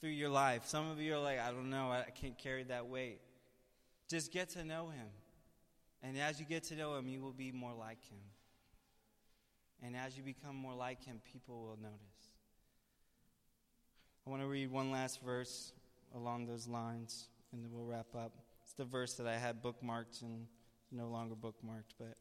through 0.00 0.10
your 0.10 0.28
life. 0.28 0.66
Some 0.66 0.90
of 0.90 1.00
you 1.00 1.14
are 1.14 1.20
like, 1.20 1.40
I 1.40 1.50
don't 1.50 1.70
know, 1.70 1.90
I 1.90 2.10
can't 2.10 2.38
carry 2.38 2.64
that 2.64 2.86
weight. 2.86 3.20
Just 4.08 4.32
get 4.32 4.50
to 4.50 4.64
know 4.64 4.88
him. 4.88 5.08
And 6.02 6.16
as 6.18 6.38
you 6.38 6.46
get 6.46 6.64
to 6.64 6.76
know 6.76 6.96
him, 6.96 7.08
you 7.08 7.20
will 7.20 7.32
be 7.32 7.52
more 7.52 7.74
like 7.74 8.02
him. 8.08 8.20
And 9.82 9.96
as 9.96 10.16
you 10.16 10.22
become 10.22 10.56
more 10.56 10.74
like 10.74 11.04
him, 11.04 11.20
people 11.32 11.60
will 11.60 11.78
notice. 11.80 11.98
I 14.26 14.30
want 14.30 14.42
to 14.42 14.48
read 14.48 14.70
one 14.70 14.90
last 14.90 15.22
verse 15.22 15.72
along 16.14 16.46
those 16.46 16.66
lines, 16.66 17.28
and 17.52 17.62
then 17.62 17.70
we'll 17.72 17.86
wrap 17.86 18.14
up. 18.16 18.32
It's 18.62 18.74
the 18.74 18.84
verse 18.84 19.14
that 19.14 19.26
I 19.26 19.36
had 19.36 19.62
bookmarked 19.62 20.22
and 20.22 20.46
no 20.92 21.08
longer 21.08 21.34
bookmarked, 21.34 21.94
but 21.98 22.16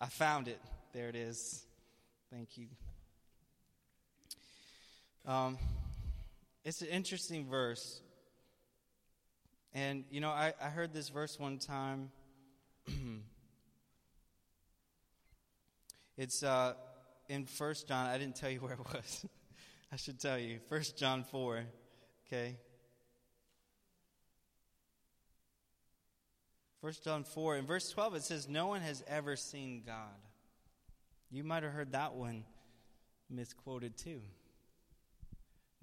I 0.00 0.06
found 0.06 0.48
it. 0.48 0.60
There 0.92 1.08
it 1.08 1.16
is. 1.16 1.64
Thank 2.30 2.56
you. 2.56 2.66
Um, 5.26 5.58
it's 6.64 6.80
an 6.80 6.88
interesting 6.88 7.46
verse. 7.48 8.00
And, 9.72 10.04
you 10.10 10.20
know, 10.20 10.30
I, 10.30 10.54
I 10.62 10.68
heard 10.68 10.92
this 10.92 11.08
verse 11.08 11.38
one 11.38 11.58
time. 11.58 12.10
It's 16.16 16.42
uh, 16.42 16.74
in 17.28 17.46
First 17.46 17.88
John. 17.88 18.06
I 18.06 18.18
didn't 18.18 18.36
tell 18.36 18.50
you 18.50 18.60
where 18.60 18.74
it 18.74 18.78
was. 18.78 19.26
I 19.92 19.96
should 19.96 20.20
tell 20.20 20.38
you. 20.38 20.60
First 20.68 20.96
John 20.96 21.24
4. 21.24 21.64
Okay. 22.26 22.56
First 26.80 27.04
John 27.04 27.24
4. 27.24 27.56
In 27.56 27.66
verse 27.66 27.90
12, 27.90 28.14
it 28.16 28.22
says, 28.22 28.48
No 28.48 28.68
one 28.68 28.80
has 28.82 29.02
ever 29.08 29.36
seen 29.36 29.82
God. 29.84 30.14
You 31.30 31.42
might 31.42 31.62
have 31.64 31.72
heard 31.72 31.92
that 31.92 32.14
one 32.14 32.44
misquoted 33.28 33.96
too. 33.96 34.20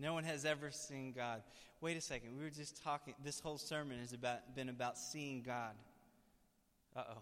No 0.02 0.16
one 0.16 0.24
has 0.24 0.46
ever 0.46 0.72
seen 0.72 1.14
God. 1.16 1.44
Wait 1.80 1.96
a 1.96 2.02
second. 2.02 2.36
We 2.36 2.44
were 2.44 2.50
just 2.50 2.84
talking. 2.84 3.14
This 3.24 3.40
whole 3.40 3.60
sermon 3.60 4.00
has 4.00 4.14
about, 4.14 4.56
been 4.56 4.70
about 4.70 4.98
seeing 4.98 5.44
God. 5.44 5.76
Uh 6.96 7.04
oh. 7.12 7.22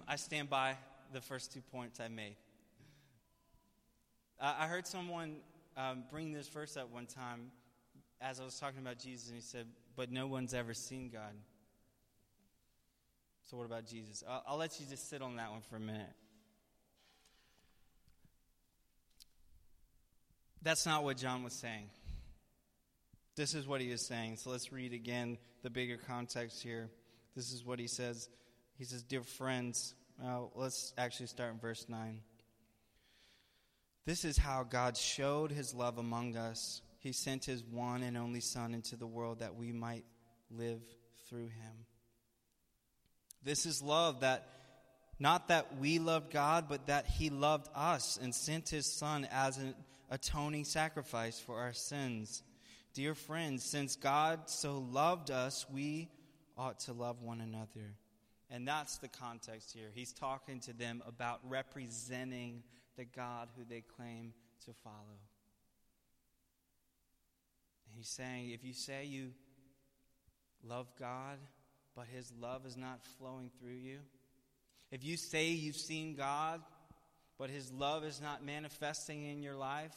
I 0.08 0.16
stand 0.16 0.48
by 0.48 0.76
the 1.12 1.20
first 1.20 1.52
two 1.52 1.60
points 1.60 2.00
I 2.00 2.08
made. 2.08 2.36
I 4.40 4.66
heard 4.66 4.86
someone 4.86 5.36
um, 5.76 6.04
bring 6.10 6.32
this 6.32 6.48
verse 6.48 6.78
up 6.78 6.90
one 6.90 7.06
time 7.06 7.50
as 8.22 8.40
I 8.40 8.44
was 8.44 8.58
talking 8.58 8.80
about 8.80 8.98
Jesus, 8.98 9.28
and 9.28 9.36
he 9.36 9.42
said, 9.42 9.66
But 9.96 10.10
no 10.10 10.26
one's 10.26 10.54
ever 10.54 10.72
seen 10.72 11.10
God. 11.10 11.34
So, 13.50 13.58
what 13.58 13.66
about 13.66 13.86
Jesus? 13.86 14.24
I'll, 14.26 14.44
I'll 14.48 14.56
let 14.56 14.80
you 14.80 14.86
just 14.88 15.10
sit 15.10 15.20
on 15.20 15.36
that 15.36 15.50
one 15.50 15.60
for 15.60 15.76
a 15.76 15.80
minute. 15.80 16.14
That's 20.64 20.86
not 20.86 21.04
what 21.04 21.16
John 21.16 21.44
was 21.44 21.52
saying. 21.52 21.88
This 23.36 23.54
is 23.54 23.66
what 23.66 23.80
he 23.80 23.90
is 23.90 24.06
saying. 24.06 24.38
So 24.38 24.50
let's 24.50 24.72
read 24.72 24.92
again 24.92 25.38
the 25.62 25.70
bigger 25.70 25.96
context 25.96 26.62
here. 26.62 26.90
This 27.36 27.52
is 27.52 27.64
what 27.64 27.78
he 27.78 27.86
says 27.86 28.28
he 28.76 28.84
says, 28.84 29.02
Dear 29.02 29.22
friends, 29.22 29.94
uh, 30.24 30.42
let's 30.54 30.92
actually 30.98 31.26
start 31.26 31.52
in 31.52 31.60
verse 31.60 31.86
9. 31.88 32.20
This 34.06 34.24
is 34.24 34.36
how 34.36 34.64
God 34.64 34.96
showed 34.96 35.50
his 35.50 35.72
love 35.72 35.98
among 35.98 36.36
us. 36.36 36.82
He 36.98 37.12
sent 37.12 37.44
his 37.44 37.62
one 37.62 38.02
and 38.02 38.16
only 38.16 38.40
Son 38.40 38.74
into 38.74 38.96
the 38.96 39.06
world 39.06 39.40
that 39.40 39.54
we 39.54 39.72
might 39.72 40.04
live 40.50 40.82
through 41.28 41.46
him. 41.46 41.86
This 43.42 43.66
is 43.66 43.82
love 43.82 44.20
that 44.20 44.48
not 45.20 45.48
that 45.48 45.78
we 45.78 46.00
loved 46.00 46.32
God, 46.32 46.66
but 46.68 46.88
that 46.88 47.06
he 47.06 47.30
loved 47.30 47.68
us 47.74 48.18
and 48.20 48.34
sent 48.34 48.68
his 48.68 48.92
Son 48.92 49.28
as 49.30 49.58
an 49.58 49.74
atoning 50.10 50.64
sacrifice 50.64 51.38
for 51.38 51.58
our 51.58 51.72
sins. 51.72 52.42
Dear 52.92 53.14
friends, 53.14 53.64
since 53.64 53.96
God 53.96 54.48
so 54.48 54.78
loved 54.78 55.30
us, 55.30 55.66
we 55.70 56.08
ought 56.56 56.80
to 56.80 56.92
love 56.92 57.22
one 57.22 57.40
another. 57.40 57.96
And 58.50 58.68
that's 58.68 58.98
the 58.98 59.08
context 59.08 59.72
here. 59.74 59.88
He's 59.92 60.12
talking 60.12 60.60
to 60.60 60.72
them 60.72 61.02
about 61.06 61.40
representing 61.42 62.62
the 62.96 63.04
God 63.04 63.48
who 63.56 63.64
they 63.64 63.80
claim 63.80 64.32
to 64.66 64.72
follow. 64.84 65.18
And 67.86 67.96
he's 67.96 68.08
saying, 68.08 68.50
if 68.50 68.64
you 68.64 68.72
say 68.72 69.06
you 69.06 69.32
love 70.62 70.86
God 70.98 71.38
but 71.96 72.06
his 72.12 72.32
love 72.40 72.66
is 72.66 72.76
not 72.76 73.00
flowing 73.18 73.50
through 73.58 73.74
you, 73.74 73.98
if 74.90 75.04
you 75.04 75.16
say 75.16 75.48
you've 75.48 75.76
seen 75.76 76.14
God, 76.14 76.60
but 77.38 77.50
his 77.50 77.72
love 77.72 78.04
is 78.04 78.20
not 78.20 78.44
manifesting 78.44 79.24
in 79.24 79.42
your 79.42 79.56
life, 79.56 79.94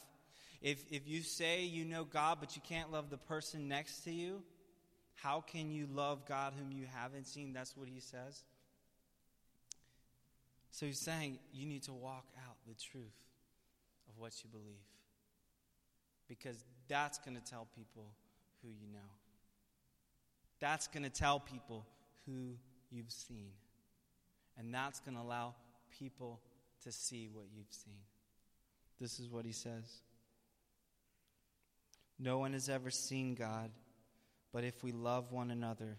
if, 0.60 0.84
if 0.90 1.06
you 1.06 1.22
say 1.22 1.62
you 1.62 1.84
know 1.84 2.04
God, 2.04 2.38
but 2.40 2.56
you 2.56 2.62
can't 2.68 2.90
love 2.90 3.10
the 3.10 3.16
person 3.16 3.68
next 3.68 4.00
to 4.04 4.10
you, 4.10 4.42
how 5.14 5.40
can 5.40 5.70
you 5.70 5.86
love 5.92 6.26
God 6.26 6.52
whom 6.58 6.72
you 6.72 6.84
haven't 6.92 7.26
seen? 7.26 7.52
That's 7.52 7.76
what 7.76 7.88
he 7.88 8.00
says. 8.00 8.42
So 10.70 10.86
he's 10.86 10.98
saying 10.98 11.38
you 11.52 11.66
need 11.66 11.82
to 11.84 11.92
walk 11.92 12.26
out 12.46 12.56
the 12.66 12.74
truth 12.74 13.04
of 14.08 14.18
what 14.18 14.32
you 14.42 14.50
believe. 14.50 14.84
Because 16.28 16.64
that's 16.88 17.18
going 17.18 17.36
to 17.36 17.42
tell 17.42 17.66
people 17.74 18.06
who 18.62 18.68
you 18.68 18.92
know. 18.92 18.98
That's 20.60 20.88
going 20.88 21.04
to 21.04 21.10
tell 21.10 21.40
people 21.40 21.86
who 22.26 22.54
you've 22.90 23.10
seen. 23.10 23.50
And 24.58 24.74
that's 24.74 25.00
going 25.00 25.16
to 25.16 25.22
allow 25.22 25.54
people 25.98 26.40
to 26.84 26.92
see 26.92 27.28
what 27.32 27.46
you've 27.54 27.72
seen. 27.72 28.00
This 29.00 29.20
is 29.20 29.28
what 29.28 29.44
he 29.44 29.52
says 29.52 30.02
No 32.18 32.38
one 32.38 32.52
has 32.52 32.68
ever 32.68 32.90
seen 32.90 33.34
God, 33.34 33.70
but 34.52 34.64
if 34.64 34.82
we 34.82 34.92
love 34.92 35.32
one 35.32 35.50
another, 35.50 35.98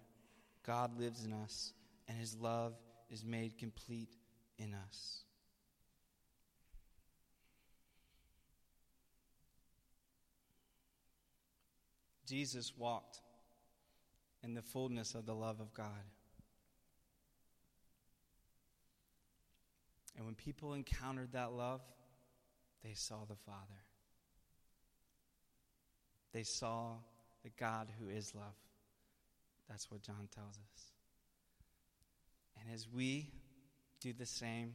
God 0.66 0.98
lives 1.00 1.26
in 1.26 1.34
us, 1.34 1.74
and 2.08 2.18
his 2.18 2.36
love 2.36 2.74
is 3.10 3.24
made 3.24 3.58
complete 3.58 4.16
in 4.58 4.74
us. 4.74 5.24
Jesus 12.30 12.74
walked 12.78 13.22
in 14.44 14.54
the 14.54 14.62
fullness 14.62 15.16
of 15.16 15.26
the 15.26 15.34
love 15.34 15.60
of 15.60 15.74
God. 15.74 15.88
And 20.20 20.26
when 20.26 20.36
people 20.36 20.74
encountered 20.74 21.32
that 21.32 21.54
love, 21.54 21.80
they 22.84 22.94
saw 22.94 23.24
the 23.24 23.38
Father. 23.38 23.86
They 26.34 26.44
saw 26.44 26.96
the 27.42 27.52
God 27.58 27.88
who 27.98 28.10
is 28.10 28.36
love. 28.36 28.58
That's 29.70 29.90
what 29.90 30.02
John 30.02 30.28
tells 30.36 30.60
us. 30.60 30.92
And 32.60 32.74
as 32.74 32.86
we 32.94 33.32
do 34.02 34.12
the 34.12 34.26
same, 34.26 34.74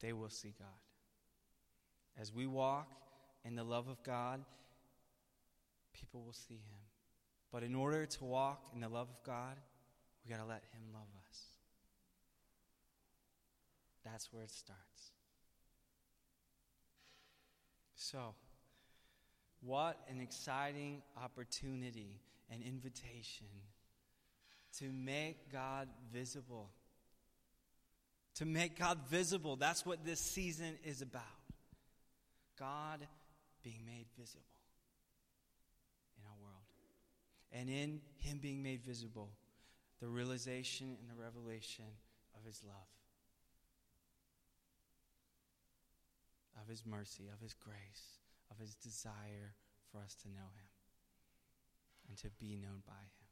they 0.00 0.12
will 0.12 0.30
see 0.30 0.54
God. 0.56 0.68
As 2.20 2.32
we 2.32 2.46
walk 2.46 2.88
in 3.44 3.56
the 3.56 3.64
love 3.64 3.88
of 3.88 4.00
God, 4.04 4.44
people 5.92 6.22
will 6.22 6.32
see 6.32 6.54
Him. 6.54 6.78
But 7.50 7.64
in 7.64 7.74
order 7.74 8.06
to 8.06 8.24
walk 8.24 8.68
in 8.72 8.80
the 8.80 8.88
love 8.88 9.08
of 9.08 9.24
God, 9.24 9.56
we 10.24 10.30
got 10.30 10.40
to 10.40 10.48
let 10.48 10.62
Him 10.72 10.82
love 10.92 11.08
us. 11.28 11.51
That's 14.04 14.32
where 14.32 14.42
it 14.42 14.50
starts. 14.50 15.12
So, 17.94 18.34
what 19.60 20.00
an 20.10 20.20
exciting 20.20 21.02
opportunity 21.22 22.20
and 22.50 22.62
invitation 22.62 23.46
to 24.78 24.90
make 24.92 25.52
God 25.52 25.88
visible. 26.12 26.70
To 28.36 28.44
make 28.44 28.78
God 28.78 28.98
visible. 29.08 29.56
That's 29.56 29.86
what 29.86 30.04
this 30.04 30.20
season 30.20 30.78
is 30.84 31.02
about. 31.02 31.22
God 32.58 33.06
being 33.62 33.84
made 33.86 34.06
visible 34.18 34.42
in 36.18 36.24
our 36.24 36.36
world. 36.42 36.64
And 37.52 37.68
in 37.68 38.00
Him 38.18 38.38
being 38.38 38.62
made 38.62 38.82
visible, 38.82 39.30
the 40.00 40.08
realization 40.08 40.96
and 41.00 41.08
the 41.08 41.22
revelation 41.22 41.84
of 42.36 42.44
His 42.44 42.62
love. 42.66 42.88
Of 46.60 46.68
His 46.68 46.84
mercy, 46.86 47.24
of 47.32 47.40
His 47.40 47.54
grace, 47.54 48.20
of 48.50 48.58
His 48.58 48.74
desire 48.74 49.54
for 49.90 49.98
us 49.98 50.14
to 50.22 50.28
know 50.28 50.40
Him 50.40 50.68
and 52.08 52.18
to 52.18 52.28
be 52.38 52.56
known 52.56 52.82
by 52.86 52.92
Him. 52.92 53.26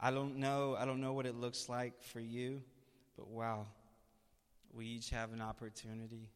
I 0.00 0.10
don't 0.10 0.36
know, 0.36 0.76
I 0.78 0.84
don't 0.84 1.00
know 1.00 1.12
what 1.12 1.26
it 1.26 1.36
looks 1.36 1.68
like 1.68 2.02
for 2.02 2.20
you, 2.20 2.62
but 3.16 3.28
wow, 3.28 3.66
we 4.72 4.86
each 4.86 5.10
have 5.10 5.32
an 5.32 5.40
opportunity. 5.40 6.30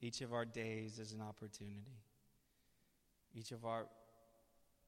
Each 0.00 0.20
of 0.22 0.32
our 0.32 0.44
days 0.44 0.98
is 0.98 1.12
an 1.12 1.20
opportunity. 1.20 2.02
Each 3.34 3.52
of 3.52 3.64
our 3.64 3.86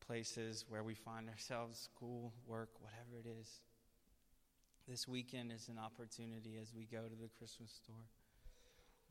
places 0.05 0.65
where 0.69 0.83
we 0.83 0.95
find 0.95 1.29
ourselves, 1.29 1.79
school, 1.79 2.33
work, 2.47 2.71
whatever 2.81 3.19
it 3.25 3.29
is, 3.41 3.61
this 4.89 5.07
weekend 5.07 5.53
is 5.53 5.69
an 5.69 5.79
opportunity 5.79 6.57
as 6.61 6.73
we 6.75 6.85
go 6.87 7.03
to 7.03 7.15
the 7.21 7.29
Christmas 7.39 7.71
store. 7.71 8.07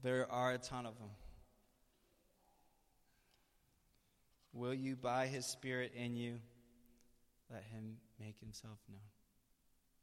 There 0.01 0.29
are 0.31 0.53
a 0.53 0.57
ton 0.57 0.87
of 0.87 0.97
them. 0.97 1.09
Will 4.53 4.73
you, 4.73 4.95
by 4.95 5.27
His 5.27 5.45
Spirit 5.45 5.91
in 5.95 6.15
you, 6.15 6.39
let 7.51 7.63
Him 7.71 7.97
make 8.19 8.39
Himself 8.39 8.79
known? 8.89 8.99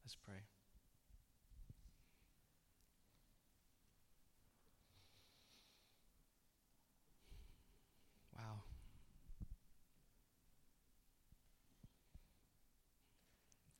Let's 0.04 0.16
pray. 0.24 0.36
Wow. 8.36 8.62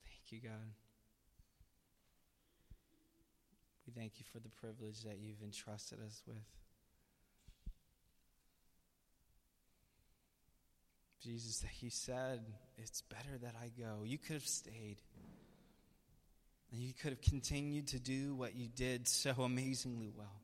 Thank 0.05 0.43
you, 0.43 0.49
God. 0.49 0.75
We 3.84 3.84
thank 3.97 4.19
you 4.19 4.25
for 4.33 4.39
the 4.39 4.49
privilege 4.49 5.03
that 5.05 5.19
you've 5.19 5.43
entrusted 5.43 5.99
us 6.05 6.23
with. 6.27 6.37
Jesus, 11.23 11.61
that 11.61 11.71
you 11.81 11.89
said, 11.91 12.41
It's 12.77 13.03
better 13.03 13.39
that 13.43 13.55
I 13.61 13.71
go. 13.81 14.03
You 14.05 14.19
could 14.19 14.35
have 14.35 14.47
stayed. 14.47 14.99
And 16.71 16.83
you 16.83 16.93
could 16.93 17.11
have 17.11 17.23
continued 17.23 17.89
to 17.89 17.99
do 17.99 18.35
what 18.35 18.57
you 18.57 18.69
did 18.69 19.09
so 19.09 19.31
amazingly 19.39 20.11
well. 20.15 20.41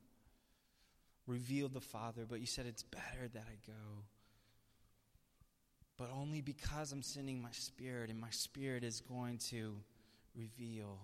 Reveal 1.26 1.68
the 1.68 1.80
Father, 1.80 2.24
but 2.28 2.40
you 2.40 2.46
said, 2.46 2.66
It's 2.66 2.82
better 2.82 3.28
that 3.34 3.44
I 3.46 3.56
go. 3.66 4.04
But 5.98 6.10
only 6.14 6.40
because 6.40 6.92
I'm 6.92 7.02
sending 7.02 7.42
my 7.42 7.52
Spirit, 7.52 8.08
and 8.08 8.18
my 8.18 8.30
Spirit 8.30 8.82
is 8.82 9.02
going 9.02 9.36
to 9.50 9.76
reveal 10.34 10.98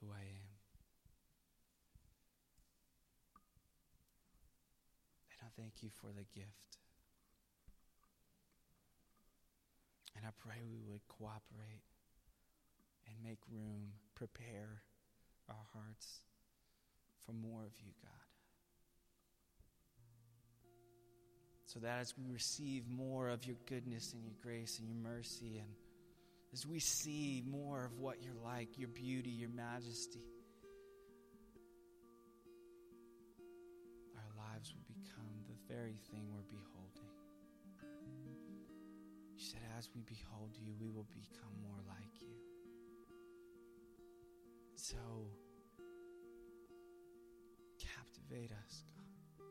who 0.00 0.12
I 0.12 0.20
am. 0.20 0.39
Thank 5.56 5.82
you 5.82 5.90
for 6.00 6.08
the 6.08 6.24
gift. 6.34 6.78
And 10.16 10.24
I 10.26 10.30
pray 10.38 10.60
we 10.70 10.80
would 10.90 11.06
cooperate 11.08 11.82
and 13.06 13.16
make 13.24 13.38
room, 13.50 13.92
prepare 14.14 14.82
our 15.48 15.64
hearts 15.72 16.20
for 17.24 17.32
more 17.32 17.62
of 17.62 17.72
you, 17.84 17.92
God. 18.02 18.10
So 21.66 21.78
that 21.80 22.00
as 22.00 22.14
we 22.18 22.32
receive 22.32 22.88
more 22.88 23.28
of 23.28 23.46
your 23.46 23.56
goodness 23.66 24.12
and 24.12 24.24
your 24.24 24.34
grace 24.42 24.80
and 24.80 24.88
your 24.88 24.96
mercy, 24.96 25.58
and 25.58 25.70
as 26.52 26.66
we 26.66 26.80
see 26.80 27.44
more 27.46 27.84
of 27.84 27.98
what 27.98 28.22
you're 28.22 28.34
like, 28.44 28.76
your 28.76 28.88
beauty, 28.88 29.30
your 29.30 29.50
majesty, 29.50 30.24
very 35.70 35.94
thing 36.10 36.26
we're 36.34 36.50
beholding. 36.50 37.14
You 39.36 39.38
said, 39.38 39.60
as 39.78 39.88
we 39.94 40.02
behold 40.02 40.50
you, 40.58 40.74
we 40.80 40.90
will 40.90 41.06
become 41.14 41.54
more 41.62 41.78
like 41.86 42.20
you. 42.20 42.34
So, 44.74 44.98
captivate 47.78 48.50
us, 48.50 48.82
God. 48.96 49.46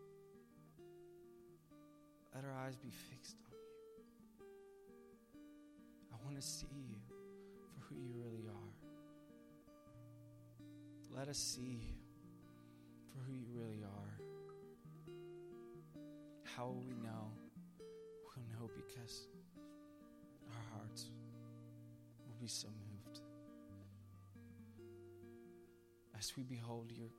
Let 2.36 2.44
our 2.44 2.58
eyes 2.66 2.76
be 2.76 2.92
fixed 2.92 3.38
on 3.46 3.52
you. 3.54 4.50
I 6.12 6.16
want 6.26 6.36
to 6.36 6.42
see 6.42 6.68
you 6.90 7.00
for 7.72 7.80
who 7.86 7.96
you 7.96 8.14
really 8.18 8.46
are. 8.50 8.74
Let 11.18 11.30
us 11.30 11.38
see 11.38 11.80
you 11.88 11.96
for 13.14 13.20
who 13.26 13.34
you 13.34 13.48
really 13.54 13.84
are. 13.84 14.09
How 16.56 16.66
will 16.66 16.84
we 16.88 16.96
know? 16.96 17.32
We'll 18.36 18.46
know 18.60 18.70
because 18.76 19.28
our 20.48 20.78
hearts 20.78 21.06
will 22.26 22.42
be 22.42 22.48
so 22.48 22.68
moved. 22.68 23.22
As 26.18 26.34
we 26.36 26.44
behold 26.44 26.92
your 26.92 27.10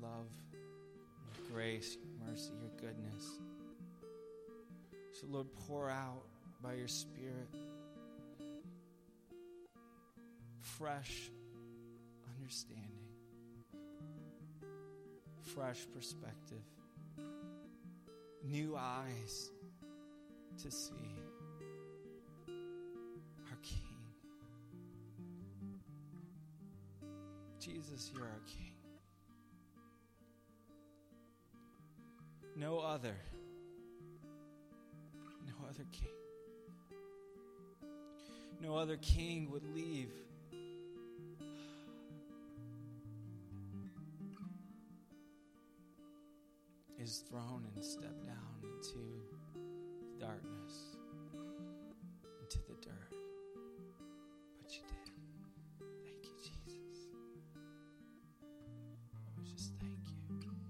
love, 0.00 0.30
your 0.52 1.52
grace, 1.52 1.96
your 1.96 2.30
mercy, 2.30 2.52
your 2.60 2.70
goodness. 2.80 3.40
So, 5.12 5.26
Lord, 5.28 5.46
pour 5.66 5.90
out 5.90 6.22
by 6.62 6.74
your 6.74 6.88
Spirit 6.88 7.48
fresh 10.60 11.30
understanding, 12.38 13.08
fresh 15.54 15.86
perspective, 15.94 16.62
new 18.50 18.76
eyes 18.76 19.50
to 20.62 20.70
see 20.70 20.94
our 23.50 23.58
King. 23.62 23.82
Jesus, 27.58 28.10
you're 28.14 28.24
our 28.24 28.40
King. 28.46 28.72
No 32.56 32.78
other. 32.78 33.14
No 35.46 35.68
other 35.68 35.84
king. 35.92 36.08
No 38.62 38.76
other 38.76 38.96
king 38.96 39.50
would 39.50 39.64
leave 39.74 40.10
his 46.98 47.18
throne 47.28 47.66
and 47.74 47.84
step 47.84 48.25
dirt. 52.82 53.12
But 54.62 54.72
you 54.72 54.82
did. 54.88 55.10
Thank 56.04 56.24
you, 56.24 56.34
Jesus. 56.42 57.08
I 59.26 59.40
was 59.40 59.50
just 59.52 59.72
thank 59.80 60.08
you. 60.08 60.65